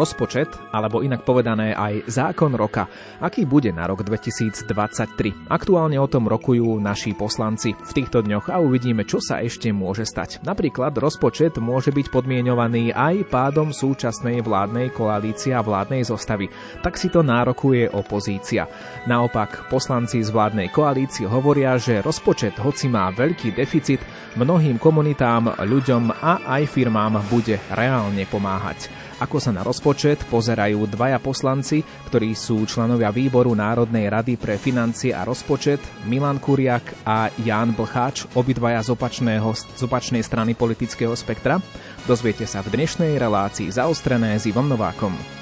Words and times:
rozpočet, 0.00 0.48
alebo 0.72 1.04
inak 1.04 1.28
povedané 1.28 1.76
aj 1.76 2.08
zákon 2.08 2.56
roka. 2.56 2.88
Aký 3.20 3.44
bude 3.44 3.68
na 3.68 3.84
rok 3.84 4.00
2023? 4.00 5.52
Aktuálne 5.52 6.00
o 6.00 6.08
tom 6.08 6.24
rokujú 6.24 6.80
naši 6.80 7.12
poslanci 7.12 7.76
v 7.76 7.92
týchto 7.92 8.24
dňoch 8.24 8.48
a 8.48 8.56
uvidíme, 8.56 9.04
čo 9.04 9.20
sa 9.20 9.44
ešte 9.44 9.68
môže 9.76 10.08
stať. 10.08 10.40
Napríklad 10.40 10.96
rozpočet 10.96 11.60
môže 11.60 11.92
byť 11.92 12.08
podmienovaný 12.08 12.96
aj 12.96 13.28
pádom 13.28 13.76
súčasnej 13.76 14.40
vládnej 14.40 14.88
koalície 14.96 15.52
a 15.52 15.60
vládnej 15.60 16.08
zostavy. 16.08 16.48
Tak 16.80 16.96
si 16.96 17.12
to 17.12 17.20
nárokuje 17.20 17.92
opozícia. 17.92 18.64
Naopak, 19.04 19.68
poslanci 19.68 20.24
z 20.24 20.32
vládnej 20.32 20.72
koalície 20.72 21.28
hovoria, 21.28 21.76
že 21.76 22.00
rozpočet, 22.00 22.56
hoci 22.56 22.88
má 22.88 23.12
veľký 23.12 23.52
deficit, 23.52 24.00
mnohým 24.40 24.80
komunitám, 24.80 25.60
ľuďom 25.60 26.14
a 26.24 26.40
aj 26.46 26.62
firmám 26.70 27.20
bude 27.28 27.58
reálne 27.74 28.24
pomáhať 28.24 29.09
ako 29.20 29.36
sa 29.36 29.52
na 29.52 29.60
rozpočet 29.60 30.24
pozerajú 30.32 30.88
dvaja 30.88 31.20
poslanci, 31.20 31.84
ktorí 32.08 32.32
sú 32.32 32.64
členovia 32.64 33.12
výboru 33.12 33.52
Národnej 33.52 34.08
rady 34.08 34.40
pre 34.40 34.56
financie 34.56 35.12
a 35.12 35.28
rozpočet, 35.28 35.78
Milan 36.08 36.40
Kuriak 36.40 37.04
a 37.04 37.28
Ján 37.44 37.76
Blcháč, 37.76 38.24
obidvaja 38.32 38.80
z, 38.80 38.96
opačného, 38.96 39.52
z 39.52 39.80
opačnej 39.84 40.24
strany 40.24 40.56
politického 40.56 41.12
spektra. 41.12 41.60
Dozviete 42.08 42.48
sa 42.48 42.64
v 42.64 42.72
dnešnej 42.80 43.20
relácii 43.20 43.68
zaostrené 43.68 44.40
s 44.40 44.48
Ivom 44.48 44.66
Novákom. 44.66 45.39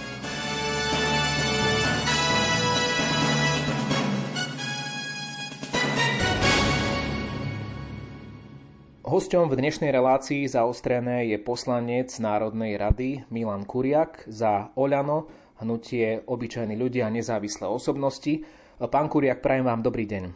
Hosťom 9.09 9.48
v 9.48 9.56
dnešnej 9.64 9.89
relácii 9.89 10.45
zaostrené 10.45 11.33
je 11.33 11.41
poslanec 11.41 12.12
Národnej 12.20 12.77
rady 12.77 13.25
Milan 13.33 13.65
Kuriak 13.65 14.28
za 14.28 14.69
Oľano, 14.77 15.33
hnutie 15.65 16.20
Obyčajní 16.28 16.77
ľudia 16.77 17.09
a 17.09 17.15
nezávislé 17.17 17.65
osobnosti. 17.65 18.45
Pán 18.77 19.09
Kuriak, 19.09 19.41
prajem 19.41 19.65
vám 19.65 19.81
dobrý 19.81 20.05
deň. 20.05 20.28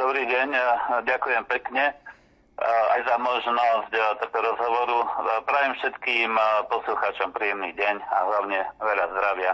Dobrý 0.00 0.24
deň, 0.32 0.48
ďakujem 1.04 1.44
pekne 1.44 1.92
aj 2.96 3.00
za 3.04 3.20
možnosť 3.20 3.92
tohto 3.92 4.38
rozhovoru. 4.40 5.04
Prajem 5.44 5.76
všetkým 5.76 6.32
poslucháčom 6.72 7.36
príjemný 7.36 7.76
deň 7.76 8.00
a 8.00 8.18
hlavne 8.32 8.64
veľa 8.80 9.04
zdravia. 9.12 9.52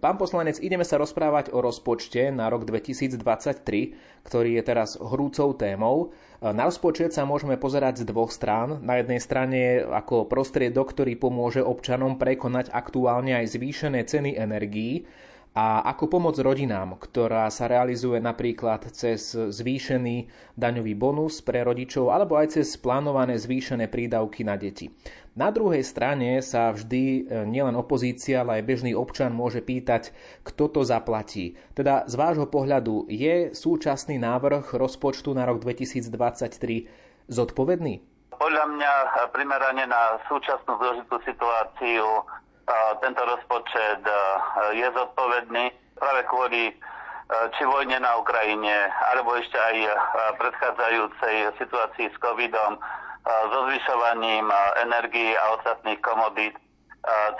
Pán 0.00 0.16
poslanec, 0.16 0.56
ideme 0.58 0.82
sa 0.82 0.96
rozprávať 0.96 1.52
o 1.52 1.60
rozpočte 1.60 2.32
na 2.32 2.48
rok 2.48 2.64
2023, 2.64 4.24
ktorý 4.24 4.50
je 4.58 4.62
teraz 4.64 4.96
hrúcou 4.96 5.52
témou. 5.54 6.14
Na 6.40 6.68
rozpočet 6.68 7.12
sa 7.12 7.28
môžeme 7.28 7.56
pozerať 7.56 8.04
z 8.04 8.08
dvoch 8.08 8.32
strán. 8.32 8.80
Na 8.84 9.00
jednej 9.00 9.20
strane 9.20 9.84
ako 9.84 10.28
prostriedok, 10.28 10.92
ktorý 10.92 11.16
pomôže 11.16 11.60
občanom 11.64 12.16
prekonať 12.20 12.72
aktuálne 12.72 13.36
aj 13.36 13.56
zvýšené 13.56 14.04
ceny 14.04 14.36
energií 14.36 15.08
a 15.54 15.86
ako 15.86 16.18
pomoc 16.18 16.34
rodinám, 16.34 16.98
ktorá 16.98 17.46
sa 17.46 17.70
realizuje 17.70 18.18
napríklad 18.18 18.90
cez 18.90 19.38
zvýšený 19.38 20.26
daňový 20.58 20.98
bonus 20.98 21.38
pre 21.46 21.62
rodičov 21.62 22.10
alebo 22.10 22.34
aj 22.34 22.58
cez 22.58 22.74
plánované 22.74 23.38
zvýšené 23.38 23.86
prídavky 23.86 24.42
na 24.42 24.58
deti. 24.58 24.90
Na 25.38 25.54
druhej 25.54 25.86
strane 25.86 26.42
sa 26.42 26.70
vždy 26.70 27.02
e, 27.02 27.20
nielen 27.46 27.74
opozícia, 27.74 28.42
ale 28.42 28.62
aj 28.62 28.66
bežný 28.70 28.92
občan 28.94 29.34
môže 29.34 29.62
pýtať, 29.62 30.14
kto 30.46 30.70
to 30.70 30.80
zaplatí. 30.86 31.58
Teda 31.74 32.06
z 32.06 32.14
vášho 32.14 32.46
pohľadu 32.46 33.10
je 33.10 33.50
súčasný 33.50 34.18
návrh 34.18 34.74
rozpočtu 34.74 35.34
na 35.34 35.46
rok 35.46 35.62
2023 35.62 36.86
zodpovedný? 37.30 38.02
Podľa 38.34 38.64
mňa 38.78 38.92
primerane 39.30 39.86
na 39.86 40.18
súčasnú 40.26 40.78
zložitú 40.78 41.18
situáciu 41.26 42.06
tento 43.00 43.22
rozpočet 43.24 44.00
e, 44.00 44.14
je 44.80 44.86
zodpovedný 44.92 45.64
práve 46.00 46.20
kvôli 46.32 46.62
e, 46.70 46.74
či 47.56 47.62
vojne 47.68 48.00
na 48.00 48.16
Ukrajine, 48.16 48.88
alebo 49.12 49.36
ešte 49.36 49.56
aj 49.58 49.76
e, 49.84 49.90
predchádzajúcej 50.40 51.34
situácii 51.60 52.06
s 52.08 52.16
covidom, 52.20 52.80
so 53.24 53.58
zvyšovaním 53.72 54.52
energii 54.84 55.32
a 55.32 55.56
ostatných 55.56 55.96
komodít, 56.04 56.52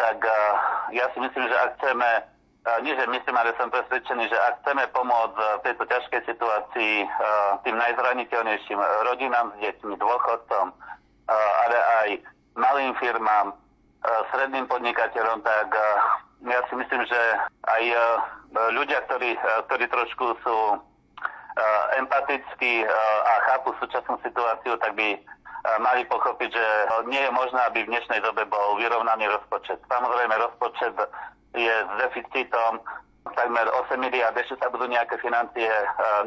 tak 0.01 0.17
ja 0.97 1.05
si 1.13 1.21
myslím, 1.21 1.45
že 1.45 1.57
ak 1.61 1.77
chceme, 1.77 2.25
nie 2.81 2.97
že 2.97 3.05
myslím, 3.05 3.37
ale 3.37 3.53
som 3.61 3.69
presvedčený, 3.69 4.33
že 4.33 4.39
ak 4.49 4.65
chceme 4.65 4.81
pomôcť 4.97 5.37
v 5.37 5.65
tejto 5.69 5.85
ťažkej 5.85 6.21
situácii 6.25 7.05
tým 7.69 7.77
najzraniteľnejším 7.77 8.81
rodinám 9.13 9.53
s 9.53 9.57
deťmi, 9.61 10.01
dôchodcom, 10.01 10.73
ale 11.29 11.77
aj 12.01 12.09
malým 12.57 12.97
firmám, 12.97 13.53
stredným 14.05 14.69
podnikateľom, 14.69 15.41
tak 15.41 15.69
ja 16.45 16.61
si 16.69 16.75
myslím, 16.77 17.03
že 17.09 17.21
aj 17.65 17.83
ľudia, 18.77 19.01
ktorí, 19.09 19.37
ktorí 19.71 19.85
trošku 19.89 20.37
sú 20.45 20.57
empatickí 21.97 22.85
a 23.25 23.33
chápu 23.49 23.73
súčasnú 23.81 24.21
situáciu, 24.21 24.77
tak 24.83 24.93
by 24.99 25.17
mali 25.81 26.05
pochopiť, 26.05 26.51
že 26.53 26.67
nie 27.09 27.25
je 27.25 27.33
možné, 27.33 27.61
aby 27.65 27.85
v 27.85 27.93
dnešnej 27.97 28.21
dobe 28.21 28.45
bol 28.45 28.77
vyrovnaný 28.77 29.25
rozpočet. 29.33 29.81
Samozrejme, 29.89 30.37
rozpočet 30.37 30.93
je 31.57 31.73
s 31.73 31.93
deficitom 32.05 32.85
takmer 33.33 33.65
8 33.89 33.97
miliard, 33.97 34.37
ešte 34.37 34.61
sa 34.61 34.69
budú 34.69 34.85
nejaké 34.85 35.17
financie 35.25 35.73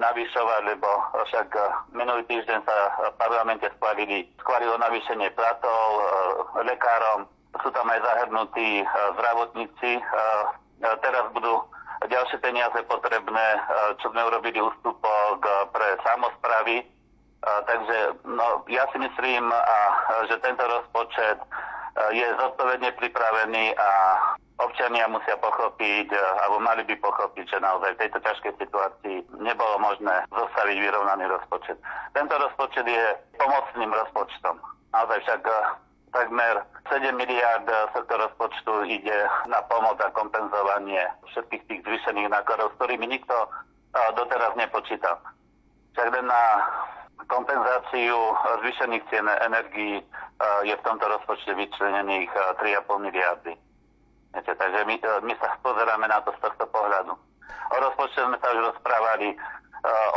navýšovať, 0.02 0.62
lebo 0.66 0.90
však 1.30 1.54
minulý 1.94 2.26
týždeň 2.26 2.58
sa 2.66 2.78
v 3.14 3.16
parlamente 3.22 3.70
schválili, 3.78 4.26
schválilo 4.42 4.82
navýšenie 4.82 5.30
platov 5.38 6.02
lekárom, 6.66 7.30
sú 7.62 7.70
tam 7.72 7.88
aj 7.90 8.00
zahrnutí 8.02 8.82
e, 8.82 8.86
zdravotníci. 9.18 9.92
E, 9.98 10.02
e, 10.02 10.90
teraz 11.02 11.26
budú 11.34 11.64
ďalšie 11.98 12.38
peniaze 12.46 12.78
potrebné, 12.86 13.58
čo 13.98 14.14
sme 14.14 14.22
urobili 14.30 14.62
ústupok 14.62 15.42
pre 15.74 15.98
samozpravy. 16.06 16.86
Takže 17.42 18.22
no, 18.22 18.62
ja 18.70 18.86
si 18.94 19.02
myslím, 19.02 19.50
že 20.30 20.38
tento 20.46 20.62
rozpočet 20.62 21.42
je 22.14 22.28
zodpovedne 22.38 22.94
pripravený 23.02 23.74
a 23.82 23.90
občania 24.62 25.10
musia 25.10 25.42
pochopiť, 25.42 26.14
alebo 26.46 26.62
mali 26.62 26.86
by 26.86 27.02
pochopiť, 27.02 27.50
že 27.50 27.66
naozaj 27.66 27.98
v 27.98 28.02
tejto 28.06 28.22
ťažkej 28.22 28.54
situácii 28.62 29.18
nebolo 29.42 29.82
možné 29.82 30.22
zostaviť 30.30 30.78
vyrovnaný 30.78 31.34
rozpočet. 31.34 31.82
Tento 32.14 32.38
rozpočet 32.38 32.86
je 32.86 33.06
pomocným 33.42 33.90
rozpočtom. 33.90 34.62
Naozaj 34.94 35.18
však 35.26 35.42
takmer 36.12 36.64
7 36.90 37.16
miliard 37.16 37.68
z 37.68 37.92
tohto 37.94 38.16
rozpočtu 38.18 38.88
ide 38.88 39.18
na 39.52 39.62
pomoc 39.68 40.00
a 40.00 40.14
kompenzovanie 40.16 41.04
všetkých 41.30 41.64
tých 41.68 41.82
zvýšených 41.84 42.32
nákladov, 42.32 42.72
s 42.72 42.78
ktorými 42.80 43.08
nikto 43.08 43.36
doteraz 44.16 44.56
nepočítal. 44.56 45.20
Však 45.94 46.08
len 46.14 46.26
na 46.30 46.44
kompenzáciu 47.28 48.18
zvýšených 48.64 49.04
cien 49.10 49.28
energií 49.42 50.00
je 50.64 50.76
v 50.78 50.86
tomto 50.86 51.06
rozpočte 51.10 51.52
vyčlenených 51.58 52.30
3,5 52.62 52.88
miliardy. 53.04 53.54
Viete, 54.32 54.54
takže 54.54 54.86
my, 54.86 54.96
my 55.26 55.34
sa 55.42 55.58
pozeráme 55.66 56.06
na 56.08 56.22
to 56.22 56.30
z 56.38 56.40
tohto 56.46 56.66
pohľadu. 56.70 57.14
O 57.68 57.76
rozpočte 57.84 58.22
sme 58.22 58.38
sa 58.38 58.48
už 58.54 58.72
rozprávali 58.72 59.34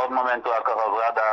od 0.05 0.09
momentu, 0.13 0.51
ako 0.51 0.71
ho 0.71 0.87
vláda 0.93 1.27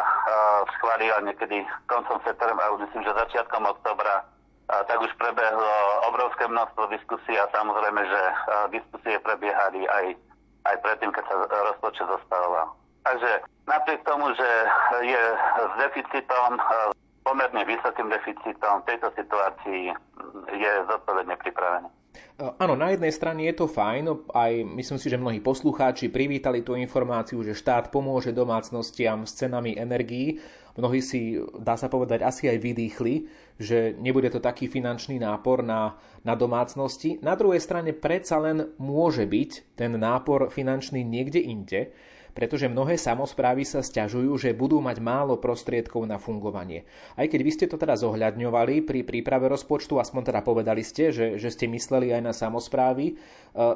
schválila 0.79 1.21
niekedy 1.27 1.63
koncom 1.91 2.17
septembra, 2.25 2.75
myslím, 2.81 3.03
že 3.05 3.21
začiatkom 3.29 3.67
oktobra 3.67 4.25
tak 4.69 4.99
už 5.01 5.13
prebehlo 5.17 5.73
obrovské 6.13 6.45
množstvo 6.45 6.93
diskusí 6.93 7.33
a 7.41 7.49
samozrejme, 7.57 8.05
že 8.05 8.23
diskusie 8.77 9.17
prebiehali 9.25 9.89
aj, 9.89 10.07
aj 10.69 10.77
predtým, 10.85 11.11
keď 11.13 11.25
sa 11.25 11.35
rozpočet 11.73 12.05
zostavoval. 12.05 12.77
Takže 13.09 13.31
napriek 13.65 14.05
tomu, 14.05 14.29
že 14.37 14.51
je 15.09 15.23
s 15.57 15.73
deficitom, 15.81 16.61
pomerne 17.25 17.65
vysokým 17.65 18.13
deficitom, 18.13 18.85
v 18.85 18.89
tejto 18.93 19.09
situácii 19.17 19.93
je 20.53 20.73
zodpovedne 20.93 21.37
pripravený. 21.41 21.89
Áno, 22.39 22.75
na 22.75 22.93
jednej 22.95 23.13
strane 23.15 23.47
je 23.49 23.55
to 23.65 23.67
fajn, 23.71 24.31
aj 24.31 24.53
myslím 24.75 24.99
si, 24.99 25.07
že 25.11 25.21
mnohí 25.21 25.39
poslucháči 25.39 26.13
privítali 26.13 26.63
tú 26.63 26.75
informáciu, 26.75 27.41
že 27.43 27.55
štát 27.57 27.91
pomôže 27.95 28.35
domácnostiam 28.35 29.25
s 29.25 29.39
cenami 29.39 29.75
energií. 29.75 30.41
Mnohí 30.79 31.03
si, 31.03 31.39
dá 31.59 31.75
sa 31.75 31.91
povedať, 31.91 32.23
asi 32.23 32.47
aj 32.47 32.59
vydýchli, 32.63 33.15
že 33.59 33.99
nebude 33.99 34.31
to 34.31 34.39
taký 34.39 34.71
finančný 34.71 35.19
nápor 35.19 35.67
na, 35.67 35.99
na 36.23 36.39
domácnosti. 36.39 37.19
Na 37.21 37.35
druhej 37.35 37.59
strane 37.59 37.91
predsa 37.91 38.39
len 38.39 38.71
môže 38.79 39.27
byť 39.27 39.75
ten 39.75 39.99
nápor 39.99 40.55
finančný 40.55 41.03
niekde 41.03 41.43
inde, 41.43 41.91
pretože 42.39 42.71
mnohé 42.71 42.95
samozprávy 42.95 43.67
sa 43.67 43.83
stiažujú, 43.83 44.39
že 44.39 44.55
budú 44.55 44.79
mať 44.79 45.03
málo 45.03 45.43
prostriedkov 45.43 46.07
na 46.07 46.23
fungovanie. 46.23 46.87
Aj 47.19 47.27
keď 47.27 47.41
vy 47.43 47.51
ste 47.51 47.67
to 47.67 47.75
teda 47.75 47.99
zohľadňovali 47.99 48.87
pri 48.87 49.03
príprave 49.03 49.51
rozpočtu, 49.51 49.99
aspoň 49.99 50.31
teda 50.31 50.47
povedali 50.47 50.87
ste, 50.87 51.11
že, 51.11 51.35
že 51.35 51.51
ste 51.51 51.67
mysleli 51.67 52.15
aj 52.15 52.23
na 52.23 52.31
samozprávy, 52.31 53.05
e, 53.11 53.15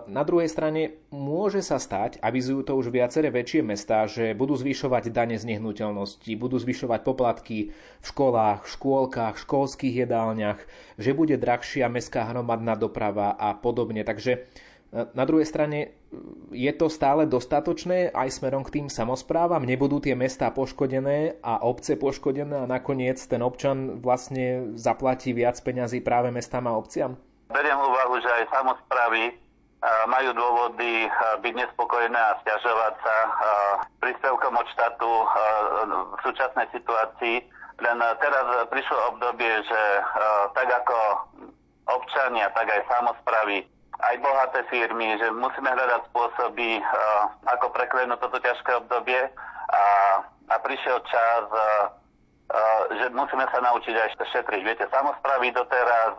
na 0.07 0.23
druhej 0.23 0.47
strane 0.47 1.03
môže 1.11 1.59
sa 1.59 1.83
stať, 1.83 2.23
avizujú 2.23 2.63
to 2.63 2.79
už 2.79 2.95
viaceré 2.95 3.35
väčšie 3.35 3.67
mestá, 3.67 4.07
že 4.07 4.31
budú 4.31 4.55
zvyšovať 4.55 5.11
dane 5.11 5.35
z 5.35 5.59
nehnuteľnosti, 5.59 6.31
budú 6.39 6.63
zvyšovať 6.63 7.03
poplatky 7.03 7.75
v 7.75 8.05
školách, 8.07 8.71
škôlkach, 8.71 9.43
školských 9.43 10.07
jedálniach, 10.07 10.63
že 11.03 11.11
bude 11.19 11.35
drahšia 11.35 11.91
mestská 11.91 12.31
hromadná 12.31 12.79
doprava 12.79 13.35
a 13.35 13.59
podobne. 13.59 14.07
Takže 14.07 14.47
na 14.93 15.25
druhej 15.25 15.49
strane 15.49 15.97
je 16.53 16.73
to 16.77 16.93
stále 16.93 17.25
dostatočné 17.25 18.13
aj 18.13 18.29
smerom 18.29 18.61
k 18.61 18.81
tým 18.81 18.87
samozprávam? 18.93 19.65
Nebudú 19.65 20.05
tie 20.05 20.13
mestá 20.13 20.53
poškodené 20.53 21.41
a 21.41 21.65
obce 21.65 21.97
poškodené 21.97 22.63
a 22.63 22.69
nakoniec 22.69 23.17
ten 23.25 23.41
občan 23.41 24.05
vlastne 24.05 24.77
zaplatí 24.77 25.33
viac 25.33 25.57
peňazí 25.57 26.05
práve 26.05 26.29
mestám 26.29 26.69
a 26.69 26.77
obciam? 26.77 27.17
Beriem 27.49 27.81
úvahu, 27.81 28.21
že 28.21 28.29
aj 28.29 28.45
samozprávy 28.53 29.33
majú 30.07 30.31
dôvody 30.37 31.11
byť 31.43 31.55
nespokojné 31.59 32.15
a 32.15 32.39
stiažovať 32.45 32.95
sa 33.03 33.17
príspevkom 33.99 34.55
od 34.55 34.67
štátu 34.77 35.11
v 36.15 36.21
súčasnej 36.23 36.69
situácii. 36.71 37.43
Len 37.83 37.99
teraz 38.23 38.47
prišlo 38.71 39.17
obdobie, 39.17 39.51
že 39.67 39.83
tak 40.55 40.69
ako 40.71 40.99
občania, 41.91 42.47
tak 42.55 42.71
aj 42.71 42.87
samozprávy 42.87 43.67
aj 44.01 44.15
bohaté 44.25 44.65
firmy, 44.73 45.21
že 45.21 45.29
musíme 45.35 45.69
hľadať 45.69 46.09
spôsoby, 46.09 46.81
uh, 46.81 47.29
ako 47.53 47.69
preklenúť 47.77 48.19
toto 48.25 48.41
ťažké 48.41 48.71
obdobie 48.81 49.21
a, 49.73 49.85
a 50.49 50.57
prišiel 50.65 50.99
čas, 51.05 51.45
uh, 51.53 51.93
uh, 52.53 52.83
že 52.97 53.13
musíme 53.13 53.45
sa 53.53 53.59
naučiť 53.61 53.95
aj 53.95 54.09
šetriť. 54.33 54.61
Viete, 54.65 54.85
samozprávy 54.89 55.53
doteraz 55.53 56.17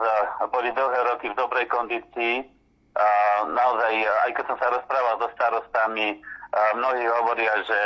boli 0.53 0.69
dlhé 0.71 0.99
roky 1.13 1.33
v 1.33 1.39
dobrej 1.39 1.65
kondícii. 1.69 2.45
Naozaj, 3.49 3.93
aj 4.05 4.31
keď 4.37 4.45
som 4.53 4.57
sa 4.61 4.69
rozprával 4.69 5.17
so 5.17 5.25
starostami, 5.33 6.21
mnohí 6.77 7.01
hovoria, 7.09 7.49
že, 7.65 7.81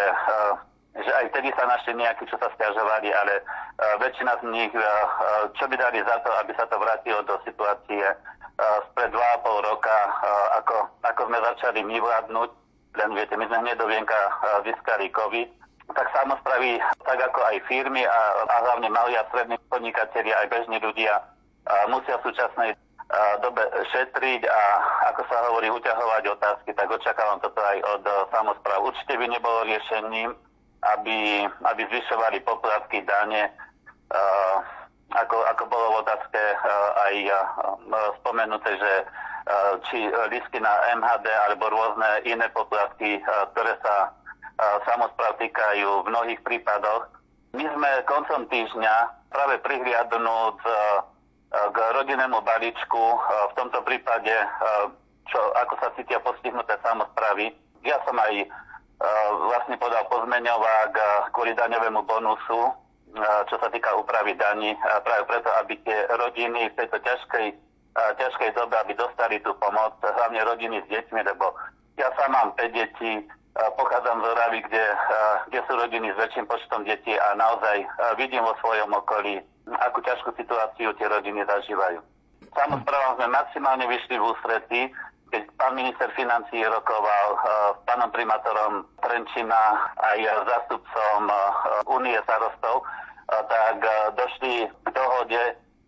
že 0.98 1.12
aj 1.14 1.26
vtedy 1.30 1.50
sa 1.54 1.70
našli 1.70 1.94
nejakí, 1.98 2.26
čo 2.26 2.38
sa 2.42 2.50
stiažovali, 2.58 3.10
ale 3.14 3.42
uh, 3.42 3.96
väčšina 4.02 4.34
z 4.42 4.44
nich, 4.50 4.74
uh, 4.74 4.84
čo 5.58 5.70
by 5.70 5.76
dali 5.78 6.02
za 6.02 6.18
to, 6.26 6.30
aby 6.42 6.52
sa 6.58 6.66
to 6.70 6.76
vrátilo 6.78 7.22
do 7.26 7.36
situácie 7.46 8.06
spred 8.90 9.14
2,5 9.14 9.70
roka, 9.70 9.98
ako, 10.58 10.90
ako 11.06 11.22
sme 11.30 11.38
začali 11.46 11.80
my 11.86 12.02
vládnuť, 12.02 12.50
len 12.98 13.10
viete, 13.14 13.38
my 13.38 13.46
sme 13.46 13.62
hneď 13.62 13.78
do 13.78 13.86
vienka 13.86 14.18
získali 14.66 15.14
COVID, 15.14 15.50
tak 15.94 16.10
samozpraví, 16.10 16.82
tak 17.06 17.22
ako 17.22 17.40
aj 17.54 17.62
firmy 17.70 18.02
a, 18.02 18.20
a 18.50 18.56
hlavne 18.66 18.90
malí 18.90 19.14
a 19.14 19.30
strední 19.30 19.62
podnikatelia, 19.70 20.42
aj 20.42 20.50
bežní 20.50 20.82
ľudia 20.82 21.22
musia 21.86 22.18
v 22.18 22.34
súčasnej 22.34 22.74
dobe 23.40 23.62
šetriť 23.94 24.42
a 24.50 24.62
ako 25.14 25.22
sa 25.32 25.38
hovorí, 25.48 25.72
uťahovať 25.72 26.24
otázky, 26.28 26.74
tak 26.76 26.92
očakávam 26.92 27.40
toto 27.40 27.62
aj 27.62 27.78
od 27.96 28.04
samozpráv. 28.34 28.84
Určite 28.84 29.16
by 29.16 29.26
nebolo 29.32 29.64
riešením, 29.64 30.36
aby, 30.96 31.44
aby 31.44 31.82
zvyšovali 31.90 32.40
poplatky, 32.48 33.04
dane, 33.04 33.52
ako, 35.16 35.38
ako 35.56 35.64
bolo 35.72 35.86
v 35.92 36.00
otázke 36.04 36.40
uh, 36.40 36.90
aj 37.08 37.16
uh, 37.32 37.40
spomenuté, 38.20 38.76
že 38.76 38.94
uh, 39.04 39.80
či 39.88 40.12
listy 40.28 40.60
na 40.60 40.74
MHD 41.00 41.28
alebo 41.48 41.72
rôzne 41.72 42.28
iné 42.28 42.48
poplatky, 42.52 43.24
uh, 43.24 43.48
ktoré 43.56 43.80
sa 43.80 44.12
uh, 44.12 44.78
samozpráv 44.84 45.40
týkajú 45.40 46.04
v 46.04 46.10
mnohých 46.12 46.42
prípadoch. 46.44 47.08
My 47.56 47.66
sme 47.72 47.90
koncom 48.04 48.52
týždňa 48.52 48.96
práve 49.32 49.56
prihliadnúť 49.64 50.58
uh, 50.68 50.74
k 51.72 51.78
rodinnému 51.96 52.44
balíčku, 52.44 53.04
uh, 53.16 53.22
v 53.52 53.54
tomto 53.56 53.80
prípade, 53.88 54.36
uh, 54.36 54.92
čo, 55.32 55.40
ako 55.64 55.74
sa 55.80 55.88
cítia 55.96 56.20
postihnuté 56.20 56.76
samozprávy. 56.84 57.56
Ja 57.88 57.96
som 58.04 58.20
aj 58.20 58.44
uh, 58.44 58.48
vlastne 59.48 59.78
podal 59.78 60.06
pozmeňovák 60.10 60.94
kvôli 61.34 61.54
daňovému 61.54 62.02
bonusu, 62.06 62.74
čo 63.50 63.56
sa 63.58 63.68
týka 63.70 63.94
úpravy 63.98 64.34
daní, 64.38 64.78
práve 65.06 65.24
preto, 65.26 65.50
aby 65.64 65.78
tie 65.86 66.06
rodiny 66.18 66.70
v 66.70 66.78
tejto 66.78 66.98
ťažkej, 67.02 67.48
ťažkej 67.98 68.50
dobe, 68.54 68.78
aby 68.78 68.94
dostali 68.94 69.42
tú 69.42 69.54
pomoc, 69.58 69.98
hlavne 70.02 70.42
rodiny 70.46 70.82
s 70.86 70.88
deťmi, 70.90 71.22
lebo 71.26 71.54
ja 71.98 72.14
sám 72.14 72.30
mám 72.34 72.50
5 72.58 72.78
detí, 72.78 73.26
pochádzam 73.58 74.22
z 74.22 74.26
Oravy, 74.38 74.60
kde, 74.70 74.86
kde 75.50 75.60
sú 75.66 75.74
rodiny 75.82 76.14
s 76.14 76.18
väčším 76.22 76.46
počtom 76.46 76.86
detí 76.86 77.18
a 77.18 77.34
naozaj 77.34 77.90
vidím 78.22 78.46
vo 78.46 78.54
svojom 78.62 78.94
okolí, 78.94 79.42
akú 79.82 79.98
ťažkú 80.06 80.30
situáciu 80.38 80.94
tie 80.94 81.08
rodiny 81.10 81.42
zažívajú. 81.42 81.98
Samozprávam 82.54 83.18
sme 83.18 83.34
maximálne 83.34 83.86
vyšli 83.90 84.22
v 84.22 84.30
ústretí, 84.30 84.82
keď 85.28 85.44
pán 85.60 85.76
minister 85.76 86.08
financí 86.16 86.64
rokoval 86.64 87.28
uh, 87.36 87.42
s 87.76 87.80
pánom 87.84 88.08
primátorom 88.16 88.88
Trenčina 89.04 89.92
aj 90.00 90.20
zástupcom 90.48 91.20
Únie 91.92 92.16
starostov, 92.24 92.82
uh, 92.82 93.44
tak 93.52 93.78
uh, 93.84 94.16
došli 94.16 94.72
k 94.72 94.88
dohode, 94.96 95.44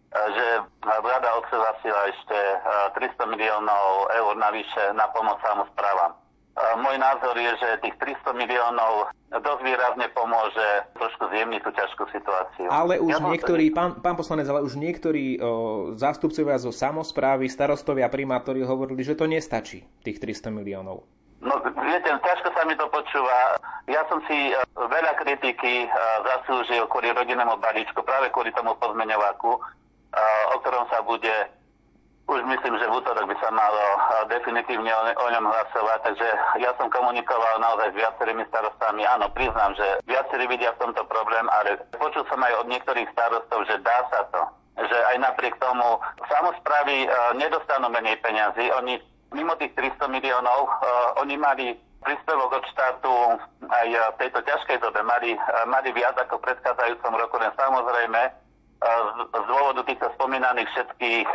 že 0.10 0.48
vláda 0.84 1.30
odsúhlasila 1.40 2.02
ešte 2.12 2.40
uh, 2.66 2.92
300 3.00 3.32
miliónov 3.32 4.12
eur 4.12 4.34
navyše 4.36 4.92
na 4.98 5.08
pomoc 5.16 5.40
samozprávam. 5.40 6.19
Môj 6.58 6.96
názor 7.00 7.36
je, 7.40 7.52
že 7.56 7.70
tých 7.86 7.96
300 8.02 8.36
miliónov 8.36 9.08
dosť 9.32 9.62
výrazne 9.64 10.08
pomôže 10.12 10.68
trošku 10.98 11.30
zjemniť 11.32 11.62
tú 11.64 11.72
ťažkú 11.72 12.04
situáciu. 12.12 12.68
Ale 12.68 13.00
už 13.00 13.16
ja 13.16 13.24
niektorí, 13.24 13.72
pán, 13.72 14.02
pán 14.02 14.18
poslanec, 14.18 14.50
ale 14.50 14.66
už 14.66 14.76
niektorí 14.76 15.38
o, 15.40 15.94
zástupcovia 15.96 16.58
zo 16.60 16.74
samozprávy, 16.74 17.48
starostovia, 17.48 18.12
primátori 18.12 18.66
hovorili, 18.66 19.06
že 19.06 19.16
to 19.16 19.30
nestačí, 19.30 19.86
tých 20.04 20.18
300 20.18 20.50
miliónov. 20.52 21.06
No, 21.40 21.56
viete, 21.64 22.12
ťažko 22.12 22.50
sa 22.52 22.68
mi 22.68 22.76
to 22.76 22.90
počúva. 22.92 23.56
Ja 23.88 24.04
som 24.12 24.20
si 24.28 24.52
uh, 24.52 24.60
veľa 24.76 25.16
kritiky 25.24 25.88
uh, 25.88 25.94
zaslúžil 26.28 26.84
kvôli 26.92 27.16
rodinnému 27.16 27.56
balíčku, 27.64 28.04
práve 28.04 28.28
kvôli 28.36 28.52
tomu 28.52 28.76
pozmeňováku, 28.76 29.52
uh, 29.56 29.64
o 30.52 30.56
ktorom 30.60 30.84
sa 30.92 31.00
bude 31.08 31.32
už 32.30 32.46
myslím, 32.46 32.78
že 32.78 32.86
v 32.86 32.96
útorok 33.02 33.26
by 33.26 33.36
sa 33.42 33.50
malo 33.50 33.84
definitívne 34.30 34.94
o, 34.94 35.26
ňom 35.34 35.46
hlasovať, 35.50 36.00
takže 36.06 36.28
ja 36.62 36.72
som 36.78 36.94
komunikoval 36.94 37.58
naozaj 37.58 37.90
s 37.90 38.00
viacerými 38.00 38.46
starostami. 38.54 39.02
Áno, 39.10 39.34
priznám, 39.34 39.74
že 39.74 39.98
viacerí 40.06 40.46
vidia 40.46 40.70
v 40.78 40.82
tomto 40.86 41.02
problém, 41.10 41.50
ale 41.50 41.82
počul 41.98 42.22
som 42.30 42.38
aj 42.38 42.54
od 42.62 42.70
niektorých 42.70 43.10
starostov, 43.18 43.66
že 43.66 43.82
dá 43.82 44.06
sa 44.14 44.22
to. 44.30 44.42
Že 44.80 44.98
aj 45.12 45.18
napriek 45.26 45.58
tomu 45.58 45.98
samozprávy 46.30 47.10
uh, 47.10 47.34
nedostanú 47.36 47.90
menej 47.90 48.22
peňazí. 48.22 48.70
Oni 48.78 49.02
mimo 49.34 49.58
tých 49.58 49.74
300 49.76 50.08
miliónov, 50.08 50.70
uh, 50.70 51.20
oni 51.26 51.36
mali 51.36 51.76
príspevok 52.00 52.62
od 52.62 52.66
štátu 52.72 53.12
aj 53.68 53.88
v 53.92 54.18
tejto 54.24 54.40
ťažkej 54.46 54.78
dobe 54.80 55.02
mali, 55.04 55.36
uh, 55.36 55.66
mali 55.68 55.92
viac 55.92 56.16
ako 56.16 56.40
v 56.40 56.46
predchádzajúcom 56.54 57.14
roku, 57.18 57.36
len 57.42 57.52
samozrejme 57.58 58.49
z 58.80 59.44
dôvodu 59.52 59.84
týchto 59.84 60.08
spomínaných 60.16 60.72
všetkých 60.72 61.28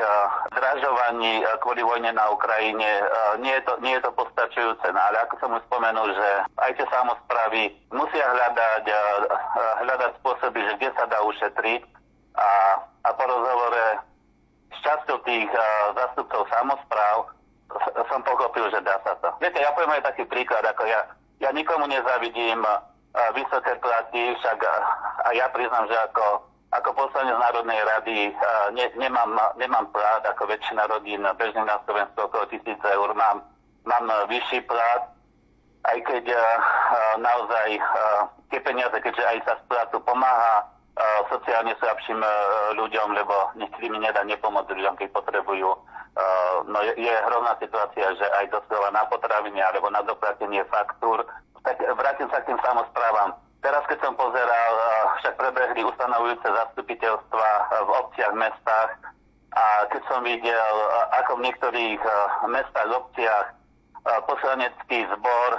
zražovaní 0.57 1.45
kvôli 1.61 1.85
vojne 1.85 2.17
na 2.17 2.33
Ukrajine 2.33 2.89
nie 3.37 3.53
je 3.53 3.63
to, 3.69 3.77
nie 3.85 3.93
je 4.01 4.03
to 4.03 4.11
postačujúce. 4.17 4.87
No, 4.89 4.97
ale 4.97 5.29
ako 5.29 5.35
som 5.45 5.51
už 5.53 5.63
spomenul, 5.69 6.09
že 6.17 6.29
aj 6.57 6.73
tie 6.73 6.87
samozprávy 6.89 7.69
musia 7.93 8.25
hľadať, 8.25 8.85
hľadať 9.85 10.11
spôsoby, 10.25 10.61
že 10.65 10.73
kde 10.81 10.91
sa 10.97 11.05
dá 11.05 11.21
ušetriť 11.21 11.83
a, 12.41 12.49
a 13.05 13.09
po 13.13 13.25
rozhovore 13.29 13.85
s 14.73 14.79
časťou 14.81 15.19
tých 15.29 15.49
zastupcov 16.01 16.49
samozpráv 16.49 17.29
som 18.09 18.25
pochopil, 18.25 18.73
že 18.73 18.81
dá 18.81 18.97
sa 19.05 19.21
to. 19.21 19.29
Viete, 19.45 19.61
ja 19.61 19.69
poviem 19.77 20.01
aj 20.01 20.09
taký 20.09 20.25
príklad, 20.33 20.65
ako 20.65 20.89
ja, 20.89 21.01
ja 21.45 21.53
nikomu 21.53 21.85
nezavidím 21.93 22.65
vysoké 23.37 23.77
platy, 23.85 24.33
však 24.41 24.59
a 25.25 25.29
ja 25.37 25.47
priznám, 25.53 25.87
že 25.93 25.97
ako 26.09 26.54
ako 26.75 26.91
poslanec 27.07 27.39
Národnej 27.39 27.81
rady 27.87 28.35
ne, 28.75 28.87
nemám, 28.99 29.39
nemám 29.55 29.87
plat 29.95 30.23
ako 30.27 30.51
väčšina 30.51 30.91
rodín 30.91 31.23
bežne 31.39 31.63
na 31.63 31.79
Slovensku 31.87 32.27
okolo 32.27 32.51
tisíc 32.51 32.79
eur. 32.83 33.15
Mám, 33.15 33.47
mám 33.87 34.05
vyšší 34.27 34.67
plat, 34.67 35.15
aj 35.85 35.99
keď 36.03 36.25
uh, 36.33 36.41
naozaj 37.21 37.77
uh, 37.77 38.27
tie 38.49 38.61
peniaze, 38.65 38.97
keďže 38.97 39.21
aj 39.21 39.39
sa 39.45 39.55
z 39.61 39.63
platu 39.69 40.01
pomáha 40.03 40.65
uh, 40.65 41.21
sociálne 41.29 41.77
slabším 41.77 42.25
uh, 42.25 42.33
ľuďom, 42.81 43.13
lebo 43.13 43.53
nikdy 43.61 43.93
mi 43.93 44.01
nedá 44.01 44.25
nepomôcť 44.25 44.73
ľuďom, 44.73 44.97
keď 44.97 45.09
potrebujú. 45.13 45.71
Uh, 46.15 46.65
no 46.65 46.81
je, 46.83 46.97
je 46.97 47.13
hrozná 47.29 47.53
situácia, 47.61 48.07
že 48.17 48.27
aj 48.41 48.49
doslova 48.49 48.91
na 48.97 49.05
potraviny 49.13 49.61
alebo 49.61 49.93
na 49.93 50.01
doplatenie 50.03 50.65
faktúr. 50.73 51.21
Tak 51.65 51.81
vrátim 51.97 52.29
sa 52.33 52.41
k 52.45 52.49
tým 52.53 52.61
samozprávam 52.61 53.37
Teraz, 53.65 53.81
keď 53.89 53.99
som 54.05 54.13
pozeral, 54.13 54.73
eh, 54.77 55.05
však 55.25 55.41
prebehli 55.41 55.89
ustanovujúce 55.89 56.45
zastupiteľstva 56.45 57.49
eh, 57.49 57.65
v 57.81 57.91
obciach, 57.97 58.35
mestách 58.37 58.93
a 59.57 59.89
keď 59.89 60.03
som 60.05 60.21
videl, 60.21 60.77
eh, 60.85 60.93
ako 61.25 61.41
v 61.41 61.45
niektorých 61.49 62.01
mestách, 62.53 62.93
obciach 62.93 63.57
poslanecký 64.05 65.09
zbor 65.17 65.51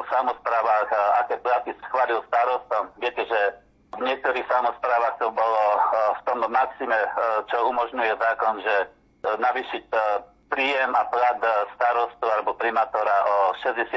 v 0.00 0.06
samozprávach, 0.08 0.88
aké 1.20 1.36
platy 1.44 1.76
schválil 1.84 2.24
starostom. 2.24 2.88
Viete, 2.96 3.20
že 3.28 3.40
v 4.00 4.08
niektorých 4.08 4.48
samozprávach 4.48 5.20
to 5.20 5.28
bolo 5.28 5.64
v 5.92 6.20
tom 6.24 6.40
maxime, 6.48 6.96
čo 7.52 7.68
umožňuje 7.68 8.16
zákon, 8.16 8.64
že 8.64 8.76
navýšiť 9.28 9.84
príjem 10.48 10.96
a 10.96 11.04
plat 11.12 11.36
starostu 11.76 12.24
alebo 12.32 12.56
primátora 12.56 13.16
o 13.28 13.36
60 13.60 13.92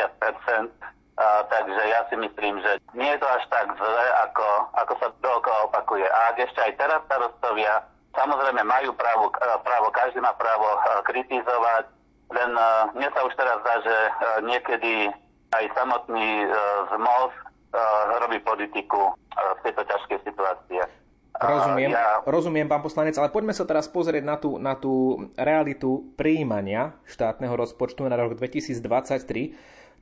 a, 1.26 1.42
takže 1.50 1.82
ja 1.90 2.06
si 2.06 2.16
myslím, 2.22 2.62
že 2.62 2.78
nie 2.94 3.10
je 3.10 3.20
to 3.20 3.28
až 3.28 3.44
tak 3.50 3.66
zle, 3.74 4.06
ako, 4.30 4.48
ako 4.78 4.94
sa 5.02 5.08
dookola 5.26 5.60
opakuje. 5.66 6.06
A 6.06 6.20
ak 6.30 6.38
ešte 6.46 6.62
aj 6.62 6.74
teraz 6.78 7.02
starostovia 7.10 7.82
samozrejme 8.16 8.62
majú 8.64 8.96
právo, 8.96 9.34
právo 9.66 9.88
každý 9.92 10.24
má 10.24 10.32
právo 10.38 10.66
kritizovať, 11.04 11.90
len 12.32 12.52
uh, 12.56 12.90
mne 12.96 13.10
sa 13.12 13.22
už 13.28 13.34
teraz 13.38 13.60
zdá, 13.62 13.76
že 13.84 13.96
niekedy 14.48 14.94
aj 15.54 15.66
samotný 15.78 16.48
uh, 16.48 16.98
robí 18.24 18.40
politiku 18.42 19.14
v 19.36 19.60
tejto 19.68 19.84
ťažkej 19.84 20.20
situácii. 20.24 20.80
Rozumiem, 21.36 21.92
ja... 21.92 22.24
rozumiem, 22.24 22.64
pán 22.72 22.80
poslanec, 22.80 23.20
ale 23.20 23.28
poďme 23.28 23.52
sa 23.52 23.68
teraz 23.68 23.92
pozrieť 23.92 24.24
na 24.24 24.40
tú, 24.40 24.56
na 24.56 24.72
tú 24.80 25.28
realitu 25.36 26.08
príjmania 26.16 26.96
štátneho 27.04 27.52
rozpočtu 27.60 28.08
na 28.08 28.16
rok 28.16 28.40
2023. 28.40 29.52